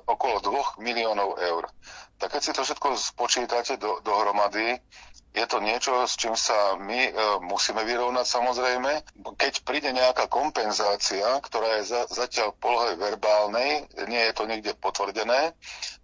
okolo 0.05 0.35
2 0.79 0.85
miliónov 0.85 1.41
eur. 1.41 1.67
Tak 2.19 2.35
keď 2.35 2.41
si 2.43 2.51
to 2.51 2.61
všetko 2.67 2.87
spočítate 2.99 3.79
do, 3.79 4.03
dohromady, 4.03 4.75
je 5.29 5.45
to 5.45 5.61
niečo, 5.61 6.09
s 6.09 6.17
čím 6.17 6.33
sa 6.33 6.73
my 6.81 6.99
e, 7.05 7.11
musíme 7.45 7.85
vyrovnať 7.85 8.25
samozrejme. 8.25 8.91
Keď 9.37 9.53
príde 9.61 9.93
nejaká 9.93 10.25
kompenzácia, 10.25 11.21
ktorá 11.45 11.77
je 11.79 11.93
za, 11.93 12.01
zatiaľ 12.09 12.57
v 12.57 12.61
polohe 12.61 12.91
verbálnej, 12.97 13.85
nie 14.09 14.21
je 14.25 14.33
to 14.33 14.49
niekde 14.49 14.73
potvrdené, 14.81 15.53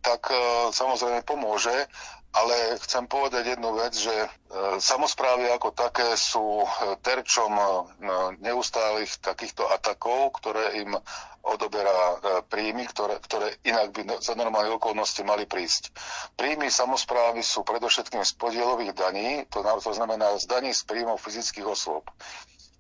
tak 0.06 0.30
e, 0.30 0.38
samozrejme 0.70 1.26
pomôže, 1.26 1.74
ale 2.36 2.76
chcem 2.84 3.08
povedať 3.08 3.56
jednu 3.56 3.72
vec, 3.80 3.96
že 3.96 4.12
e, 4.12 4.30
samozprávy 4.78 5.48
ako 5.56 5.72
také 5.72 6.20
sú 6.20 6.64
e, 6.64 6.68
terčom 7.00 7.56
e, 7.56 7.66
neustálych 8.44 9.08
takýchto 9.24 9.64
atakov, 9.72 10.36
ktoré 10.36 10.84
im 10.84 11.00
odoberá 11.46 12.18
príjmy, 12.50 12.90
ktoré, 12.90 13.22
ktoré 13.22 13.54
inak 13.62 13.94
by 13.94 14.18
za 14.18 14.34
normálne 14.34 14.74
okolnosti 14.74 15.22
mali 15.22 15.46
prísť. 15.46 15.94
Príjmy 16.34 16.74
samozprávy 16.74 17.46
sú 17.46 17.62
predovšetkým 17.62 18.26
z 18.26 18.34
podielových 18.34 18.98
daní, 18.98 19.46
to, 19.54 19.62
znamená 19.94 20.34
z 20.42 20.50
daní 20.50 20.74
z 20.74 20.82
príjmov 20.90 21.22
fyzických 21.22 21.70
osôb. 21.70 22.02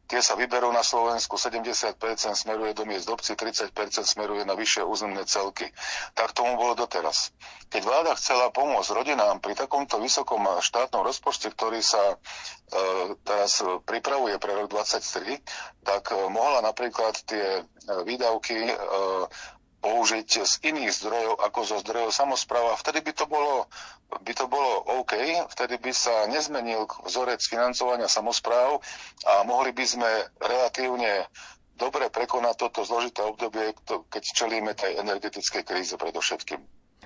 Tie 0.05 0.21
sa 0.21 0.37
vyberú 0.37 0.69
na 0.69 0.85
Slovensku, 0.85 1.33
70% 1.33 1.97
smeruje 2.37 2.77
do 2.77 2.85
miest 2.85 3.09
obci, 3.09 3.33
30% 3.33 3.73
smeruje 4.05 4.45
na 4.45 4.53
vyššie 4.53 4.85
územné 4.85 5.25
celky. 5.25 5.65
Tak 6.13 6.37
tomu 6.37 6.53
bolo 6.53 6.77
doteraz. 6.77 7.33
Keď 7.73 7.81
vláda 7.81 8.13
chcela 8.13 8.53
pomôcť 8.53 8.93
rodinám 8.93 9.41
pri 9.41 9.57
takomto 9.57 9.97
vysokom 9.97 10.45
štátnom 10.61 11.01
rozpočte, 11.01 11.49
ktorý 11.49 11.81
sa 11.81 12.13
e, 12.13 12.15
teraz 13.25 13.65
pripravuje 13.89 14.37
pre 14.37 14.53
rok 14.53 14.69
2023, 14.69 15.41
tak 15.81 16.13
e, 16.13 16.29
mohla 16.29 16.61
napríklad 16.61 17.17
tie 17.25 17.61
e, 17.61 17.63
výdavky 18.05 18.57
e, 18.61 18.75
použiť 19.85 20.41
z 20.41 20.53
iných 20.65 20.89
zdrojov 20.89 21.45
ako 21.45 21.59
zo 21.61 21.77
zdrojov 21.85 22.09
samozpráva. 22.09 22.73
Vtedy 22.81 23.05
by 23.05 23.13
to 23.13 23.29
bolo, 23.29 23.69
by 24.25 24.33
to 24.33 24.49
bolo 24.49 24.81
OK, 24.97 25.13
vtedy 25.53 25.77
by 25.77 25.93
sa 25.93 26.25
nezmenil 26.25 26.89
vzorec 27.05 27.45
financovania 27.45 28.09
samozpráv 28.09 28.81
a 29.29 29.45
mohli 29.45 29.69
by 29.77 29.85
sme 29.85 30.09
relatívne 30.41 31.29
dobre 31.77 32.09
prekonať 32.09 32.55
toto 32.65 32.81
zložité 32.81 33.21
obdobie, 33.21 33.77
keď 34.09 34.23
čelíme 34.25 34.73
tej 34.73 34.97
energetickej 35.05 35.61
kríze 35.61 35.93
predovšetkým. 36.01 36.65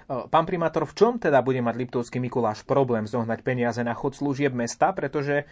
Pán 0.10 0.50
primátor, 0.50 0.90
v 0.90 0.98
čom 0.98 1.14
teda 1.22 1.38
bude 1.46 1.62
mať 1.62 1.86
Liptovský 1.86 2.18
Mikuláš 2.18 2.66
problém 2.66 3.06
zohnať 3.06 3.46
peniaze 3.46 3.78
na 3.86 3.94
chod 3.94 4.18
služieb 4.18 4.50
mesta, 4.58 4.90
pretože 4.90 5.46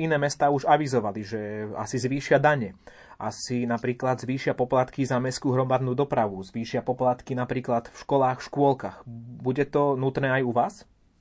iné 0.00 0.16
mesta 0.16 0.48
už 0.48 0.64
avizovali, 0.64 1.20
že 1.20 1.68
asi 1.76 2.00
zvýšia 2.00 2.40
dane. 2.40 2.80
Asi 3.20 3.68
napríklad 3.68 4.16
zvýšia 4.16 4.56
poplatky 4.56 5.04
za 5.04 5.20
mestskú 5.20 5.52
hromadnú 5.52 5.92
dopravu, 5.92 6.40
zvýšia 6.40 6.80
poplatky 6.80 7.36
napríklad 7.36 7.92
v 7.92 7.96
školách, 8.00 8.40
škôlkach. 8.40 9.04
Bude 9.44 9.68
to 9.68 9.92
nutné 10.00 10.40
aj 10.40 10.42
u 10.48 10.52
vás? 10.56 10.74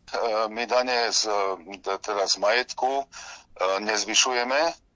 E, 0.08 0.48
my 0.48 0.64
dane 0.64 1.12
z, 1.12 1.28
teda 1.84 2.24
z 2.24 2.36
majetku 2.40 3.04
e, 3.04 3.06
nezvyšujeme, 3.84 4.89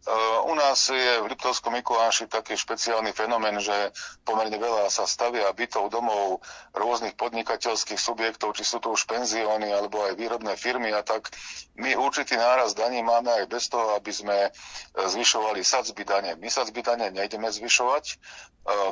u 0.43 0.53
nás 0.55 0.91
je 0.91 1.23
v 1.23 1.29
Liptovskom 1.31 1.71
Mikuláši 1.71 2.27
taký 2.27 2.59
špeciálny 2.59 3.15
fenomén, 3.15 3.55
že 3.63 3.95
pomerne 4.27 4.59
veľa 4.59 4.91
sa 4.91 5.07
stavia 5.07 5.47
bytov 5.55 5.87
domov 5.87 6.43
rôznych 6.75 7.15
podnikateľských 7.15 7.95
subjektov, 7.95 8.51
či 8.59 8.67
sú 8.67 8.83
to 8.83 8.91
už 8.91 9.07
penzióny 9.07 9.71
alebo 9.71 10.03
aj 10.03 10.19
výrobné 10.19 10.59
firmy 10.59 10.91
a 10.91 11.07
tak 11.07 11.31
my 11.79 11.95
určitý 11.95 12.35
náraz 12.35 12.75
daní 12.75 12.99
máme 12.99 13.31
aj 13.31 13.45
bez 13.47 13.71
toho, 13.71 13.95
aby 13.95 14.11
sme 14.11 14.37
e, 14.47 14.49
zvyšovali 14.93 15.63
sadzby 15.63 16.03
dane. 16.03 16.35
My 16.35 16.51
sadzby 16.51 16.83
dane 16.83 17.07
nejdeme 17.07 17.47
zvyšovať, 17.47 18.03
e, 18.11 18.15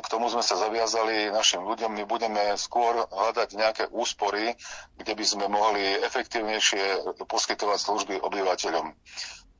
k 0.00 0.06
tomu 0.08 0.32
sme 0.32 0.40
sa 0.40 0.56
zaviazali 0.56 1.28
našim 1.28 1.60
ľuďom, 1.60 1.92
my 1.92 2.04
budeme 2.08 2.56
skôr 2.56 3.04
hľadať 3.12 3.48
nejaké 3.52 3.84
úspory, 3.92 4.56
kde 4.96 5.12
by 5.12 5.24
sme 5.28 5.46
mohli 5.52 6.00
efektívnejšie 6.00 7.20
poskytovať 7.28 7.78
služby 7.84 8.14
obyvateľom. 8.18 8.96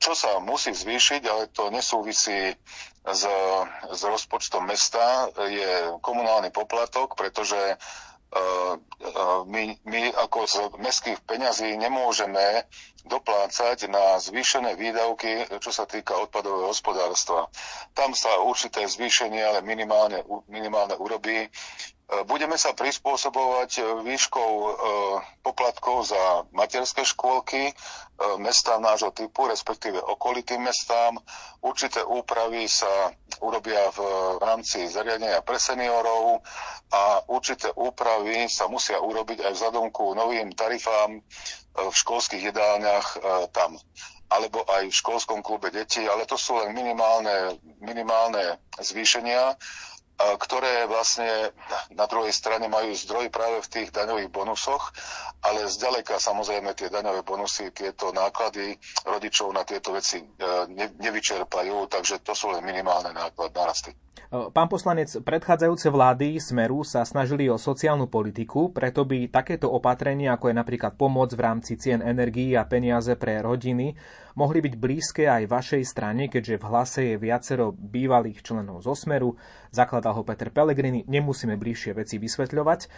Čo 0.02 0.18
sa 0.18 0.42
musí 0.42 0.74
zvýšiť, 0.74 1.22
ale 1.30 1.41
to 1.50 1.74
nesúvisí 1.74 2.54
s, 3.02 3.22
s 3.90 4.00
rozpočtom 4.06 4.62
mesta, 4.62 5.26
je 5.50 5.98
komunálny 5.98 6.54
poplatok, 6.54 7.18
pretože 7.18 7.58
e, 7.58 7.76
e, 7.76 8.46
my, 9.50 9.64
my 9.82 10.02
ako 10.14 10.38
z 10.46 10.56
mestských 10.78 11.18
peňazí 11.26 11.74
nemôžeme 11.74 12.62
doplácať 13.02 13.90
na 13.90 14.22
zvýšené 14.22 14.78
výdavky, 14.78 15.58
čo 15.58 15.74
sa 15.74 15.90
týka 15.90 16.14
odpadového 16.14 16.70
hospodárstva. 16.70 17.50
Tam 17.98 18.14
sa 18.14 18.38
určité 18.38 18.86
zvýšenie, 18.86 19.42
ale 19.42 19.66
minimálne, 19.66 20.22
minimálne 20.46 20.94
urobí. 20.94 21.50
Budeme 22.12 22.60
sa 22.60 22.76
prispôsobovať 22.76 24.04
výškou 24.04 24.50
e, 24.52 24.70
poplatkov 25.40 26.12
za 26.12 26.44
materské 26.52 27.08
škôlky 27.08 27.72
e, 27.72 27.74
mestám 28.36 28.84
nášho 28.84 29.16
typu, 29.16 29.48
respektíve 29.48 29.96
okolitým 29.96 30.60
mestám. 30.60 31.16
Určité 31.64 32.04
úpravy 32.04 32.68
sa 32.68 33.16
urobia 33.40 33.88
v 33.96 34.00
rámci 34.44 34.92
zariadenia 34.92 35.40
pre 35.40 35.56
seniorov 35.56 36.44
a 36.92 37.24
určité 37.32 37.72
úpravy 37.72 38.44
sa 38.44 38.68
musia 38.68 39.00
urobiť 39.00 39.48
aj 39.48 39.52
vzhľadom 39.56 39.88
ku 39.88 40.12
novým 40.12 40.52
tarifám 40.52 41.16
e, 41.16 41.20
v 41.80 41.94
školských 41.96 42.52
jedálniach 42.52 43.08
tam 43.56 43.80
alebo 44.32 44.64
aj 44.64 44.88
v 44.88 44.96
školskom 44.96 45.44
klube 45.44 45.68
detí, 45.68 46.08
ale 46.08 46.24
to 46.24 46.40
sú 46.40 46.56
len 46.56 46.72
minimálne, 46.72 47.52
minimálne 47.84 48.56
zvýšenia 48.80 49.60
ktoré 50.38 50.86
vlastne 50.86 51.50
na 51.92 52.06
druhej 52.06 52.30
strane 52.30 52.66
majú 52.66 52.94
zdroj 52.94 53.28
práve 53.28 53.58
v 53.60 53.70
tých 53.70 53.88
daňových 53.90 54.30
bonusoch, 54.30 54.94
ale 55.42 55.66
zďaleka 55.66 56.22
samozrejme 56.22 56.74
tie 56.78 56.86
daňové 56.86 57.26
bonusy, 57.26 57.74
tieto 57.74 58.14
náklady 58.14 58.78
rodičov 59.02 59.50
na 59.50 59.66
tieto 59.66 59.90
veci 59.90 60.22
e, 60.22 60.26
nevyčerpajú, 61.02 61.90
takže 61.90 62.22
to 62.22 62.32
sú 62.32 62.54
len 62.54 62.62
minimálne 62.62 63.10
náklady, 63.10 63.52
narasty. 63.54 63.92
Pán 64.32 64.64
poslanec, 64.64 65.12
predchádzajúce 65.12 65.92
vlády 65.92 66.40
Smeru 66.40 66.88
sa 66.88 67.04
snažili 67.04 67.52
o 67.52 67.60
sociálnu 67.60 68.08
politiku, 68.08 68.72
preto 68.72 69.04
by 69.04 69.28
takéto 69.28 69.68
opatrenia, 69.68 70.32
ako 70.32 70.48
je 70.48 70.56
napríklad 70.56 70.96
pomoc 70.96 71.36
v 71.36 71.44
rámci 71.44 71.76
cien 71.76 72.00
energií 72.00 72.56
a 72.56 72.64
peniaze 72.64 73.12
pre 73.20 73.44
rodiny, 73.44 73.92
mohli 74.32 74.64
byť 74.64 74.74
blízke 74.80 75.28
aj 75.28 75.52
vašej 75.52 75.84
strane, 75.84 76.32
keďže 76.32 76.56
v 76.56 76.64
hlase 76.64 77.00
je 77.12 77.16
viacero 77.20 77.76
bývalých 77.76 78.40
členov 78.40 78.80
zo 78.80 78.96
Smeru, 78.96 79.36
zakladal 79.68 80.16
ho 80.16 80.24
Peter 80.24 80.48
Pellegrini, 80.48 81.04
nemusíme 81.04 81.60
bližšie 81.60 81.92
veci 81.92 82.16
vysvetľovať. 82.16 82.80
E, 82.80 82.88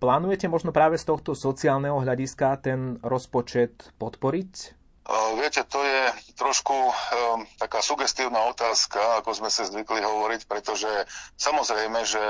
plánujete 0.00 0.48
možno 0.48 0.72
práve 0.72 0.96
z 0.96 1.04
tohto 1.04 1.36
sociálneho 1.36 1.63
hľadiska 1.72 2.60
ten 2.60 3.00
rozpočet 3.00 3.96
podporiť? 3.96 4.84
Viete, 5.36 5.60
to 5.68 5.84
je 5.84 6.32
trošku 6.40 6.72
um, 6.72 7.44
taká 7.60 7.84
sugestívna 7.84 8.48
otázka, 8.48 9.20
ako 9.20 9.36
sme 9.36 9.52
sa 9.52 9.68
zvykli 9.68 10.00
hovoriť, 10.00 10.48
pretože 10.48 10.88
samozrejme, 11.36 12.00
že 12.08 12.24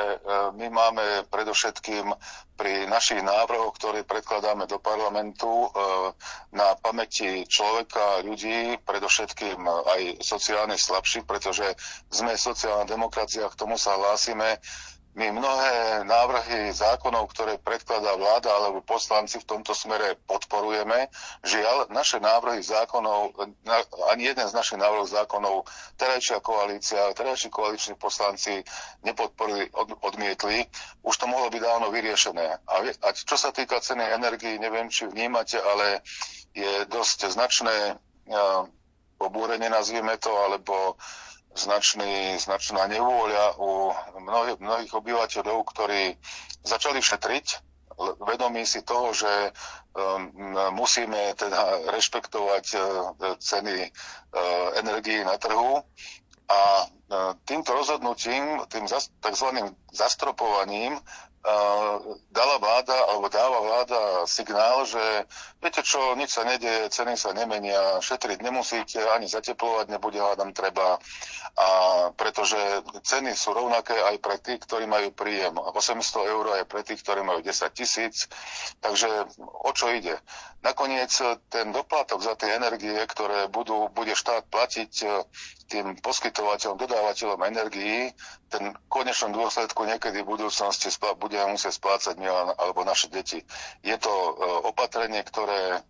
my 0.58 0.66
máme 0.74 1.22
predovšetkým 1.30 2.10
pri 2.58 2.90
našich 2.90 3.22
návrhoch, 3.22 3.78
ktoré 3.78 4.02
predkladáme 4.02 4.66
do 4.66 4.82
parlamentu 4.82 5.70
na 6.50 6.74
pamäti 6.82 7.46
človeka, 7.46 8.26
ľudí, 8.26 8.82
predovšetkým 8.82 9.62
aj 9.62 10.02
sociálne 10.18 10.74
slabších, 10.74 11.22
pretože 11.30 11.78
sme 12.10 12.34
sociálna 12.34 12.90
demokracia, 12.90 13.46
k 13.46 13.54
tomu 13.54 13.78
sa 13.78 13.94
hlásime 13.94 14.58
my 15.14 15.30
mnohé 15.30 16.02
návrhy 16.02 16.74
zákonov, 16.74 17.30
ktoré 17.30 17.54
predkladá 17.62 18.18
vláda 18.18 18.50
alebo 18.50 18.82
poslanci 18.82 19.38
v 19.38 19.46
tomto 19.46 19.70
smere 19.70 20.18
podporujeme. 20.26 21.06
Žiaľ, 21.46 21.94
naše 21.94 22.18
návrhy 22.18 22.58
zákonov, 22.66 23.30
ani 24.10 24.22
jeden 24.34 24.46
z 24.50 24.56
našich 24.58 24.74
návrhov 24.82 25.06
zákonov 25.06 25.70
terajšia 25.94 26.42
koalícia, 26.42 27.14
terajší 27.14 27.46
koaliční 27.46 27.94
poslanci 27.94 28.66
nepodporili, 29.06 29.70
od, 29.70 29.94
odmietli. 30.02 30.66
Už 31.06 31.14
to 31.14 31.30
mohlo 31.30 31.46
byť 31.46 31.62
dávno 31.62 31.94
vyriešené. 31.94 32.46
A, 32.66 32.74
a 32.82 33.08
čo 33.14 33.38
sa 33.38 33.54
týka 33.54 33.78
ceny 33.78 34.02
energii, 34.18 34.58
neviem, 34.58 34.90
či 34.90 35.06
vnímate, 35.06 35.62
ale 35.62 36.02
je 36.58 36.90
dosť 36.90 37.30
značné 37.30 37.94
uh, 37.94 38.66
pobúrenie, 39.14 39.70
nazvieme 39.70 40.18
to, 40.18 40.34
alebo 40.34 40.98
značný, 41.54 42.36
značná 42.36 42.86
nevôľa 42.90 43.58
u 43.58 43.94
mnohých, 44.18 44.58
mnohých 44.58 44.92
obyvateľov, 44.92 45.58
ktorí 45.70 46.18
začali 46.66 46.98
šetriť, 46.98 47.46
vedomí 48.20 48.66
si 48.66 48.82
toho, 48.82 49.14
že 49.14 49.30
um, 49.94 50.30
musíme 50.74 51.34
teda 51.38 51.90
rešpektovať 51.94 52.64
uh, 52.74 52.82
ceny 53.38 53.86
uh, 53.86 53.90
energii 54.82 55.22
na 55.22 55.38
trhu 55.38 55.78
a 56.50 56.60
uh, 56.82 57.38
týmto 57.46 57.70
rozhodnutím, 57.70 58.66
tým 58.66 58.90
tzv. 58.90 59.48
zastropovaním 59.94 60.98
dala 62.32 62.56
vláda, 62.56 62.96
alebo 63.12 63.28
dáva 63.28 63.60
vláda 63.60 64.00
signál, 64.24 64.88
že 64.88 65.28
viete 65.60 65.84
čo, 65.84 66.16
nič 66.16 66.32
sa 66.32 66.48
nedieje, 66.48 66.88
ceny 66.88 67.20
sa 67.20 67.36
nemenia, 67.36 68.00
šetriť 68.00 68.40
nemusíte, 68.40 68.96
ani 69.12 69.28
zateplovať 69.28 69.92
nebude 69.92 70.24
hádam 70.24 70.56
treba. 70.56 70.96
A 71.54 71.66
pretože 72.16 72.56
ceny 73.04 73.36
sú 73.36 73.52
rovnaké 73.52 73.92
aj 73.92 74.16
pre 74.24 74.40
tých, 74.40 74.64
ktorí 74.64 74.88
majú 74.88 75.12
príjem 75.12 75.54
800 75.60 76.32
eur 76.32 76.44
aj 76.58 76.64
pre 76.64 76.80
tých, 76.80 77.04
ktorí 77.04 77.20
majú 77.20 77.44
10 77.44 77.52
tisíc. 77.76 78.26
Takže 78.80 79.28
o 79.44 79.70
čo 79.76 79.92
ide? 79.92 80.16
Nakoniec 80.64 81.12
ten 81.52 81.76
doplatok 81.76 82.24
za 82.24 82.40
tie 82.40 82.56
energie, 82.56 82.96
ktoré 83.04 83.52
budú, 83.52 83.92
bude 83.92 84.16
štát 84.16 84.48
platiť 84.48 84.92
tým 85.68 85.96
poskytovateľom, 86.00 86.76
dodávateľom 86.76 87.40
energií, 87.44 88.12
ten 88.48 88.76
konečnom 88.86 89.32
dôsledku 89.32 89.88
niekedy 89.88 90.20
v 90.20 90.30
budúcnosti 90.36 90.92
budeme 91.16 91.56
musieť 91.56 91.80
splácať 91.80 92.14
my 92.20 92.28
alebo 92.54 92.84
naše 92.84 93.08
deti. 93.08 93.40
Je 93.80 93.96
to 93.96 94.12
e, 94.12 94.32
opatrenie, 94.68 95.24
ktoré 95.24 95.78
e, 95.78 95.80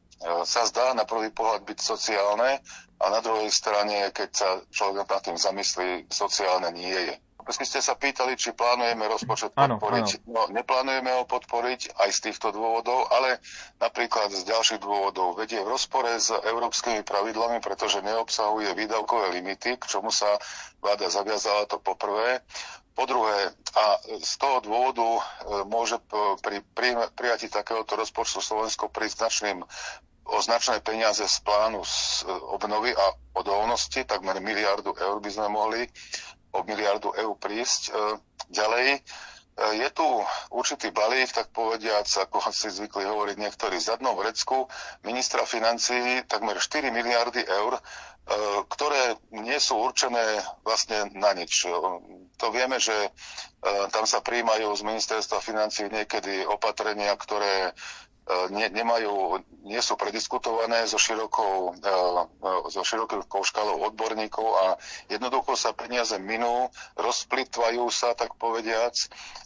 sa 0.47 0.65
zdá 0.65 0.95
na 0.95 1.03
prvý 1.03 1.35
pohľad 1.35 1.67
byť 1.67 1.79
sociálne 1.83 2.63
a 3.03 3.05
na 3.11 3.21
druhej 3.21 3.51
strane, 3.51 4.15
keď 4.15 4.31
sa 4.31 4.49
človek 4.71 5.11
nad 5.11 5.23
tým 5.23 5.39
zamyslí, 5.39 6.07
sociálne 6.09 6.71
nie 6.71 6.95
je. 6.95 7.15
Vy 7.45 7.65
ste 7.69 7.81
sa 7.85 7.93
pýtali, 7.93 8.41
či 8.41 8.57
plánujeme 8.57 9.05
rozpočet 9.05 9.53
podporiť. 9.53 10.07
Áno. 10.25 10.33
No, 10.33 10.43
neplánujeme 10.49 11.13
ho 11.13 11.29
podporiť 11.29 11.97
aj 12.01 12.09
z 12.11 12.19
týchto 12.31 12.51
dôvodov, 12.51 13.13
ale 13.13 13.39
napríklad 13.79 14.33
z 14.33 14.49
ďalších 14.49 14.81
dôvodov. 14.81 15.37
Vedie 15.37 15.61
v 15.61 15.69
rozpore 15.69 16.09
s 16.09 16.33
európskymi 16.33 17.05
pravidlami, 17.05 17.61
pretože 17.61 18.01
neobsahuje 18.01 18.73
výdavkové 18.73 19.37
limity, 19.37 19.77
k 19.77 19.85
čomu 19.85 20.09
sa 20.09 20.41
vláda 20.81 21.13
zaviazala 21.13 21.69
to 21.69 21.77
poprvé. 21.77 22.41
Po 22.95 23.05
druhé, 23.11 23.51
a 23.75 23.85
z 24.23 24.33
toho 24.39 24.63
dôvodu 24.63 25.03
e, 25.03 25.23
môže 25.67 25.99
pri 26.47 26.63
prijatí 27.11 27.51
takéhoto 27.51 27.99
rozpočtu 27.99 28.39
Slovensko 28.39 28.87
prísť 28.87 29.19
značným 29.19 29.59
o 30.25 30.41
značné 30.41 30.81
peniaze 30.81 31.27
z 31.27 31.39
plánu 31.45 31.85
z 31.85 32.25
e, 32.25 32.33
obnovy 32.33 32.97
a 32.97 33.05
odolnosti, 33.37 34.01
takmer 34.07 34.41
miliardu 34.41 34.97
eur 34.97 35.21
by 35.21 35.31
sme 35.31 35.49
mohli 35.53 35.81
o 36.55 36.63
miliardu 36.63 37.11
eur 37.13 37.35
prísť. 37.35 37.83
E, 37.89 37.93
ďalej, 38.49 38.87
e, 38.95 39.01
je 39.75 39.89
tu 39.91 40.07
určitý 40.55 40.95
balík, 40.95 41.35
tak 41.35 41.51
povediac, 41.51 42.07
ako 42.07 42.39
si 42.55 42.71
zvykli 42.71 43.05
hovoriť 43.05 43.37
niektorí, 43.37 43.77
zadnou 43.77 44.15
vrecku 44.15 44.71
ministra 45.03 45.43
financií 45.43 46.23
takmer 46.25 46.57
4 46.57 46.89
miliardy 46.89 47.43
eur, 47.43 47.79
ktoré 48.73 49.21
nie 49.37 49.61
sú 49.61 49.77
určené 49.77 50.41
vlastne 50.65 51.13
na 51.13 51.37
nič. 51.37 51.69
To 52.41 52.47
vieme, 52.49 52.81
že 52.81 53.13
tam 53.93 54.09
sa 54.09 54.25
príjmajú 54.25 54.73
z 54.73 54.81
ministerstva 54.81 55.45
financií 55.45 55.93
niekedy 55.93 56.49
opatrenia, 56.49 57.13
ktoré 57.21 57.77
E, 58.14 58.14
ne, 58.25 58.67
nemajú, 58.73 59.45
nie 59.69 59.81
sú 59.85 60.01
prediskutované 60.01 60.89
so 60.89 60.97
širokou, 60.97 61.77
e, 61.77 61.93
e, 61.93 62.51
so 62.73 62.81
širokou 62.81 63.45
škálou 63.45 63.85
odborníkov 63.93 64.49
a 64.49 64.67
jednoducho 65.13 65.53
sa 65.57 65.77
peniaze 65.77 66.17
minú, 66.17 66.73
rozplitvajú 66.97 67.85
sa, 67.93 68.17
tak 68.17 68.33
povediac. 68.41 68.97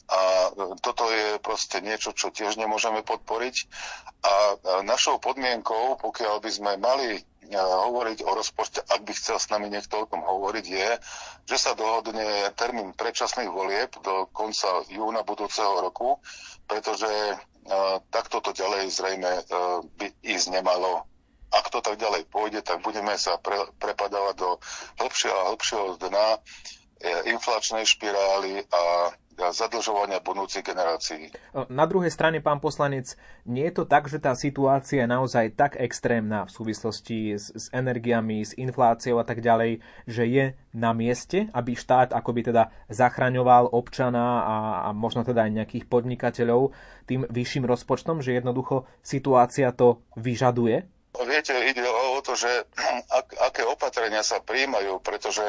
A 0.08 0.50
toto 0.80 1.10
je 1.10 1.36
proste 1.42 1.82
niečo, 1.84 2.14
čo 2.16 2.30
tiež 2.32 2.56
nemôžeme 2.56 3.02
podporiť. 3.04 3.56
A 4.24 4.32
našou 4.86 5.20
podmienkou, 5.20 6.00
pokiaľ 6.00 6.40
by 6.40 6.50
sme 6.50 6.72
mali 6.80 7.20
hovoriť 7.56 8.28
o 8.28 8.32
rozpočte, 8.36 8.84
ak 8.84 9.04
by 9.08 9.12
chcel 9.16 9.40
s 9.40 9.48
nami 9.48 9.72
niekto 9.72 10.04
o 10.04 10.08
tom 10.08 10.20
hovoriť, 10.20 10.64
je, 10.68 10.90
že 11.48 11.56
sa 11.56 11.72
dohodne 11.72 12.52
termín 12.52 12.92
predčasných 12.92 13.48
volieb 13.48 13.88
do 14.04 14.28
konca 14.32 14.84
júna 14.92 15.24
budúceho 15.24 15.80
roku, 15.80 16.20
pretože 16.68 17.08
takto 18.08 18.40
to 18.40 18.50
ďalej 18.56 18.88
zrejme 18.88 19.28
e, 19.28 19.42
by 19.96 20.06
ísť 20.24 20.56
nemalo. 20.56 21.04
Ak 21.48 21.72
to 21.72 21.80
tak 21.80 21.96
ďalej 21.96 22.28
pôjde, 22.28 22.60
tak 22.60 22.84
budeme 22.84 23.16
sa 23.16 23.40
pre, 23.40 23.56
prepadávať 23.80 24.36
do 24.36 24.50
hĺbšieho 25.00 25.36
a 25.36 25.48
hĺbšieho 25.52 25.86
dna 25.96 26.28
e, 26.36 26.38
inflačnej 27.32 27.84
špirály 27.88 28.64
a 28.68 28.82
zadlžovania 29.38 30.18
budúcich 30.18 30.66
generácií. 30.66 31.30
Na 31.70 31.86
druhej 31.86 32.10
strane, 32.10 32.42
pán 32.42 32.58
poslanec, 32.58 33.14
nie 33.46 33.70
je 33.70 33.82
to 33.82 33.84
tak, 33.86 34.10
že 34.10 34.18
tá 34.18 34.34
situácia 34.34 35.06
je 35.06 35.08
naozaj 35.08 35.54
tak 35.54 35.78
extrémna 35.78 36.44
v 36.44 36.54
súvislosti 36.54 37.38
s, 37.38 37.54
s 37.54 37.66
energiami, 37.70 38.42
s 38.42 38.52
infláciou 38.58 39.22
a 39.22 39.26
tak 39.26 39.38
ďalej, 39.38 39.78
že 40.10 40.24
je 40.26 40.44
na 40.74 40.90
mieste, 40.90 41.46
aby 41.54 41.78
štát 41.78 42.10
akoby 42.12 42.50
teda 42.50 42.74
zachraňoval 42.90 43.70
občana 43.70 44.42
a, 44.42 44.56
a 44.86 44.88
možno 44.90 45.22
teda 45.22 45.46
aj 45.46 45.54
nejakých 45.54 45.84
podnikateľov 45.86 46.74
tým 47.08 47.24
vyšším 47.24 47.64
rozpočtom, 47.64 48.20
že 48.20 48.36
jednoducho 48.36 48.84
situácia 49.00 49.70
to 49.72 50.02
vyžaduje? 50.18 50.84
Viete, 51.18 51.54
ide 51.66 51.82
o 51.82 52.20
to, 52.20 52.36
že 52.36 52.50
ak, 53.18 53.26
aké 53.50 53.62
opatrenia 53.64 54.20
sa 54.20 54.42
príjmajú, 54.42 55.00
pretože 55.00 55.42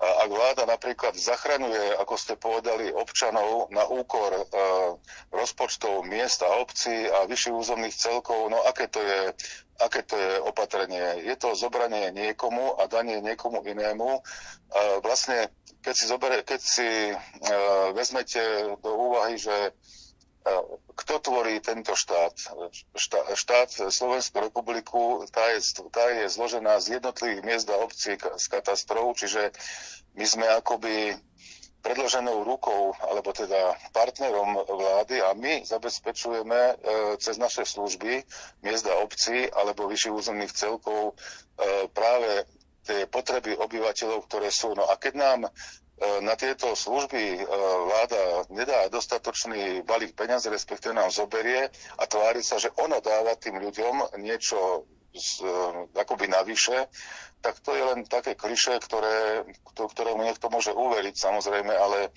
ak 0.00 0.30
vláda 0.32 0.64
napríklad 0.64 1.12
zachraňuje, 1.12 2.00
ako 2.00 2.14
ste 2.16 2.32
povedali, 2.40 2.88
občanov 2.88 3.68
na 3.68 3.84
úkor 3.84 4.32
e, 4.32 4.44
rozpočtov 5.28 6.08
miest 6.08 6.40
a 6.40 6.56
obcí 6.56 7.04
a 7.04 7.28
vyšších 7.28 7.52
územných 7.52 7.92
celkov, 7.92 8.48
no 8.48 8.64
aké 8.64 8.88
to 8.88 9.04
je 9.04 9.36
aké 9.80 10.04
to 10.04 10.12
je 10.16 10.40
opatrenie. 10.44 11.24
Je 11.24 11.32
to 11.40 11.56
zobranie 11.56 12.12
niekomu 12.12 12.76
a 12.76 12.84
danie 12.84 13.24
niekomu 13.24 13.64
inému. 13.64 14.08
E, 14.12 14.20
vlastne, 15.00 15.48
keď 15.80 15.94
si, 15.96 16.04
zobere, 16.04 16.36
keď 16.44 16.60
si 16.60 16.88
e, 17.12 17.16
vezmete 17.96 18.76
do 18.84 18.90
úvahy, 18.92 19.40
že 19.40 19.72
kto 20.96 21.14
tvorí 21.20 21.60
tento 21.60 21.92
štát? 21.92 22.32
Štát, 22.96 23.26
štát 23.36 23.68
Slovenskú 23.92 24.40
republiku, 24.40 25.24
tá 25.28 25.52
je, 25.52 25.60
tá 25.92 26.04
je 26.16 26.32
zložená 26.32 26.80
z 26.80 27.00
jednotlivých 27.00 27.42
miest 27.44 27.68
a 27.68 27.76
obcí 27.76 28.16
z 28.16 28.46
katastrov, 28.48 29.12
čiže 29.16 29.52
my 30.16 30.24
sme 30.24 30.46
akoby 30.48 31.16
predloženou 31.80 32.44
rukou, 32.44 32.92
alebo 33.00 33.32
teda 33.32 33.72
partnerom 33.96 34.68
vlády 34.68 35.24
a 35.24 35.32
my 35.32 35.64
zabezpečujeme 35.64 36.60
e, 36.60 36.74
cez 37.16 37.40
naše 37.40 37.64
služby 37.64 38.20
miest 38.60 38.84
a 38.84 39.00
obcí 39.00 39.48
alebo 39.48 39.88
vyšších 39.88 40.12
územných 40.12 40.52
celkov 40.52 41.16
e, 41.16 41.88
práve 41.96 42.44
tie 42.84 43.08
potreby 43.08 43.56
obyvateľov, 43.56 44.28
ktoré 44.28 44.52
sú. 44.52 44.76
No 44.76 44.88
a 44.88 44.96
keď 45.00 45.14
nám 45.16 45.40
na 46.00 46.32
tieto 46.32 46.72
služby 46.72 47.22
e, 47.36 47.44
vláda 47.84 48.48
nedá 48.48 48.88
dostatočný 48.88 49.84
balík 49.84 50.16
peniazy, 50.16 50.48
respektíve 50.48 50.96
nám 50.96 51.12
zoberie 51.12 51.68
a 52.00 52.04
tvári 52.08 52.40
sa, 52.40 52.56
že 52.56 52.72
ono 52.80 53.04
dáva 53.04 53.36
tým 53.36 53.60
ľuďom 53.60 54.16
niečo 54.16 54.88
z, 55.12 55.44
e, 55.44 55.52
akoby 55.92 56.32
navyše, 56.32 56.88
tak 57.44 57.60
to 57.60 57.76
je 57.76 57.84
len 57.84 58.08
také 58.08 58.32
kliše, 58.32 58.80
ktoré, 58.80 59.44
ktorému 59.76 60.24
niekto 60.24 60.48
môže 60.48 60.72
uveriť 60.72 61.16
samozrejme, 61.16 61.72
ale 61.72 62.12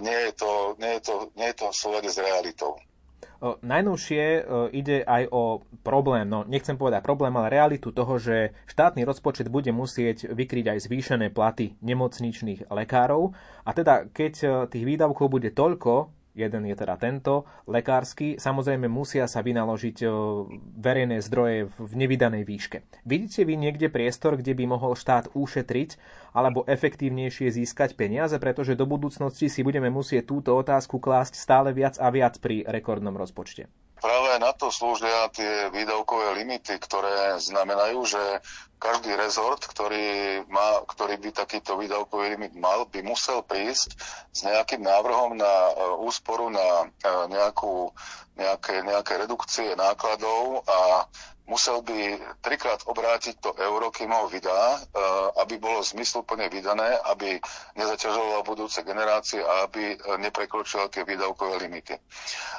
nie 0.00 0.18
je 0.26 0.32
to, 0.34 0.74
nie 0.80 0.98
je 0.98 1.02
to, 1.04 1.14
nie 1.36 1.48
je 1.52 1.56
to 1.60 1.66
v 1.70 1.76
súlade 1.76 2.10
s 2.10 2.18
realitou. 2.18 2.80
Najnovšie 3.42 4.42
ide 4.74 5.06
aj 5.06 5.30
o 5.30 5.62
problém, 5.86 6.26
no 6.26 6.42
nechcem 6.42 6.74
povedať 6.74 7.06
problém, 7.06 7.30
ale 7.38 7.54
realitu 7.54 7.94
toho, 7.94 8.18
že 8.18 8.50
štátny 8.66 9.06
rozpočet 9.06 9.46
bude 9.46 9.70
musieť 9.70 10.34
vykryť 10.34 10.74
aj 10.74 10.78
zvýšené 10.90 11.26
platy 11.30 11.78
nemocničných 11.78 12.66
lekárov. 12.66 13.30
A 13.62 13.70
teda, 13.70 14.10
keď 14.10 14.66
tých 14.74 14.84
výdavkov 14.84 15.30
bude 15.30 15.54
toľko, 15.54 16.17
jeden 16.38 16.62
je 16.70 16.76
teda 16.78 16.94
tento, 16.94 17.42
lekársky, 17.66 18.38
samozrejme 18.38 18.86
musia 18.86 19.26
sa 19.26 19.42
vynaložiť 19.42 20.06
verejné 20.78 21.18
zdroje 21.18 21.66
v 21.74 21.92
nevydanej 21.98 22.46
výške. 22.46 22.86
Vidíte 23.02 23.42
vy 23.42 23.58
niekde 23.58 23.90
priestor, 23.90 24.38
kde 24.38 24.54
by 24.54 24.64
mohol 24.70 24.94
štát 24.94 25.34
ušetriť 25.34 25.98
alebo 26.38 26.62
efektívnejšie 26.70 27.50
získať 27.50 27.98
peniaze, 27.98 28.38
pretože 28.38 28.78
do 28.78 28.86
budúcnosti 28.86 29.50
si 29.50 29.66
budeme 29.66 29.90
musieť 29.90 30.30
túto 30.30 30.54
otázku 30.54 31.02
klásť 31.02 31.34
stále 31.34 31.74
viac 31.74 31.98
a 31.98 32.08
viac 32.14 32.38
pri 32.38 32.62
rekordnom 32.62 33.18
rozpočte? 33.18 33.66
Práve 33.98 34.38
na 34.38 34.54
to 34.54 34.70
slúžia 34.70 35.26
tie 35.34 35.74
výdavkové 35.74 36.38
limity, 36.38 36.78
ktoré 36.78 37.34
znamenajú, 37.42 37.98
že 38.06 38.22
každý 38.78 39.12
rezort, 39.18 39.60
ktorý, 39.60 40.42
má, 40.46 40.86
ktorý 40.86 41.18
by 41.18 41.30
takýto 41.34 41.74
výdavkový 41.74 42.38
limit 42.38 42.54
mal, 42.54 42.86
by 42.86 43.02
musel 43.02 43.42
prísť 43.42 43.98
s 44.30 44.46
nejakým 44.46 44.80
návrhom 44.86 45.34
na 45.34 45.54
e, 45.68 45.72
úsporu, 46.06 46.48
na 46.48 46.86
e, 46.86 47.10
nejakú, 47.28 47.90
nejaké, 48.38 48.86
nejaké 48.86 49.18
redukcie 49.18 49.74
nákladov 49.74 50.62
a 50.64 51.10
musel 51.48 51.80
by 51.80 52.20
trikrát 52.44 52.84
obrátiť 52.84 53.40
to 53.40 53.50
euro, 53.56 53.88
kým 53.88 54.12
ho 54.12 54.28
vydá, 54.28 54.76
e, 54.76 54.78
aby 55.42 55.56
bolo 55.56 55.80
zmysluplne 55.80 56.46
vydané, 56.52 56.94
aby 57.08 57.40
nezaťažoval 57.74 58.44
budúce 58.44 58.84
generácie 58.84 59.40
a 59.40 59.66
aby 59.66 59.96
e, 59.96 59.96
neprekročil 60.20 60.86
tie 60.92 61.02
výdavkové 61.08 61.56
limity. 61.66 61.96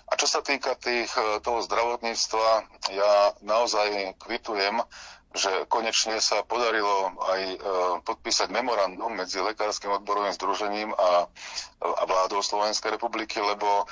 A 0.10 0.18
čo 0.18 0.26
sa 0.26 0.42
týka 0.42 0.74
tých, 0.74 1.14
toho 1.46 1.62
zdravotníctva, 1.64 2.48
ja 2.90 3.14
naozaj 3.46 4.18
kvitujem, 4.18 4.82
že 5.30 5.70
konečne 5.70 6.18
sa 6.18 6.42
podarilo 6.42 7.14
aj 7.22 7.42
podpísať 8.02 8.50
memorandum 8.50 9.14
medzi 9.14 9.38
Lekárskym 9.38 9.94
odborovým 10.02 10.34
združením 10.34 10.90
a, 10.98 11.30
vládou 12.10 12.42
Slovenskej 12.42 12.98
republiky, 12.98 13.38
lebo 13.38 13.86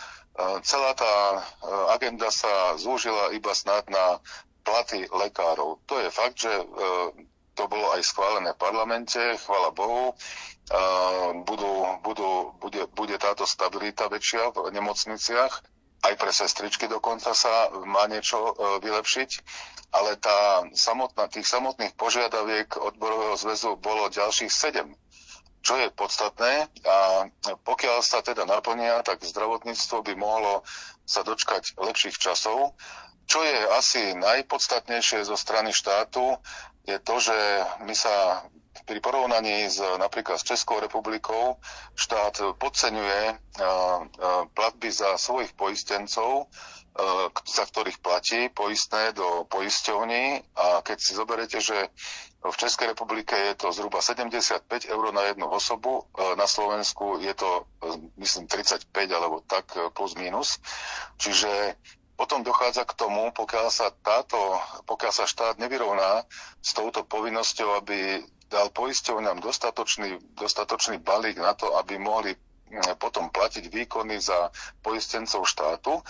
celá 0.66 0.98
tá 0.98 1.46
agenda 1.94 2.34
sa 2.34 2.74
zúžila 2.82 3.34
iba 3.38 3.54
snad 3.54 3.86
na 3.86 4.18
platy 4.68 5.08
lekárov. 5.08 5.80
To 5.88 5.96
je 6.04 6.10
fakt, 6.12 6.44
že 6.44 6.52
e, 6.52 6.66
to 7.56 7.64
bolo 7.72 7.96
aj 7.96 8.04
schválené 8.04 8.52
v 8.52 8.60
parlamente, 8.60 9.20
chvala 9.40 9.72
Bohu. 9.72 10.12
E, 10.12 10.16
budú, 11.48 11.88
budú, 12.04 12.52
bude, 12.60 12.84
bude 12.92 13.16
táto 13.16 13.48
stabilita 13.48 14.12
väčšia 14.12 14.52
v 14.52 14.76
nemocniciach. 14.76 15.54
Aj 16.04 16.14
pre 16.20 16.32
sestričky 16.36 16.92
dokonca 16.92 17.32
sa 17.32 17.72
má 17.88 18.12
niečo 18.12 18.38
e, 18.44 18.52
vylepšiť, 18.84 19.30
ale 19.92 20.20
tá 20.20 20.68
samotná, 20.76 21.32
tých 21.32 21.48
samotných 21.48 21.96
požiadaviek 21.96 22.76
odborového 22.76 23.36
zväzu 23.40 23.80
bolo 23.80 24.12
ďalších 24.12 24.52
sedem. 24.52 24.96
Čo 25.64 25.76
je 25.80 25.92
podstatné 25.92 26.72
a 26.88 27.28
pokiaľ 27.68 28.00
sa 28.00 28.24
teda 28.24 28.48
naplnia, 28.48 29.04
tak 29.04 29.20
zdravotníctvo 29.24 30.00
by 30.00 30.14
mohlo 30.16 30.64
sa 31.04 31.28
dočkať 31.28 31.76
lepších 31.76 32.16
časov. 32.16 32.76
Čo 33.28 33.44
je 33.44 33.58
asi 33.76 34.16
najpodstatnejšie 34.16 35.28
zo 35.28 35.36
strany 35.36 35.76
štátu, 35.76 36.40
je 36.88 36.96
to, 37.04 37.20
že 37.20 37.36
my 37.84 37.92
sa 37.92 38.48
pri 38.88 39.04
porovnaní 39.04 39.68
s 39.68 39.84
napríklad 40.00 40.40
s 40.40 40.48
Českou 40.48 40.80
republikou 40.80 41.60
štát 42.00 42.56
podceňuje 42.56 43.36
platby 44.56 44.88
za 44.88 45.20
svojich 45.20 45.52
poistencov, 45.60 46.48
za 47.46 47.64
ktorých 47.70 48.02
platí 48.02 48.50
poistné 48.50 49.14
do 49.14 49.46
poisťovní 49.54 50.42
a 50.58 50.82
keď 50.82 50.98
si 50.98 51.12
zoberete, 51.14 51.62
že 51.62 51.94
v 52.42 52.56
Českej 52.58 52.94
republike 52.94 53.34
je 53.34 53.54
to 53.54 53.70
zhruba 53.74 54.02
75 54.02 54.66
eur 54.90 55.04
na 55.14 55.30
jednu 55.30 55.46
osobu, 55.50 56.10
na 56.38 56.50
Slovensku 56.50 57.22
je 57.22 57.34
to 57.34 57.66
myslím 58.18 58.50
35 58.50 58.90
alebo 59.14 59.46
tak 59.46 59.70
plus 59.94 60.18
minus. 60.18 60.58
Čiže 61.22 61.78
potom 62.18 62.42
dochádza 62.42 62.82
k 62.90 62.98
tomu, 62.98 63.30
pokiaľ 63.30 63.68
sa, 63.70 63.94
táto, 63.94 64.58
pokiaľ 64.90 65.14
sa 65.14 65.30
štát 65.30 65.62
nevyrovná 65.62 66.26
s 66.66 66.74
touto 66.74 67.06
povinnosťou, 67.06 67.78
aby 67.78 68.26
dal 68.50 68.74
poisťovňam 68.74 69.38
dostatočný, 69.38 70.18
dostatočný 70.34 70.98
balík 71.04 71.38
na 71.38 71.54
to, 71.54 71.78
aby 71.78 72.00
mohli 72.02 72.34
potom 73.00 73.32
platiť 73.32 73.68
výkony 73.72 74.20
za 74.20 74.52
poistencov 74.84 75.48
štátu, 75.48 76.04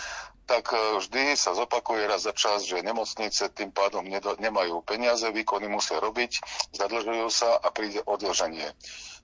tak 0.47 0.71
vždy 0.71 1.35
sa 1.35 1.51
zopakuje 1.51 2.07
raz 2.07 2.23
za 2.23 2.31
čas, 2.31 2.63
že 2.63 2.79
nemocnice 2.79 3.51
tým 3.51 3.75
pádom 3.75 4.07
nemajú 4.39 4.79
peniaze, 4.87 5.27
výkony 5.27 5.67
musia 5.67 5.99
robiť, 5.99 6.39
zadlžujú 6.71 7.27
sa 7.27 7.59
a 7.59 7.67
príde 7.69 7.99
odloženie. 8.07 8.71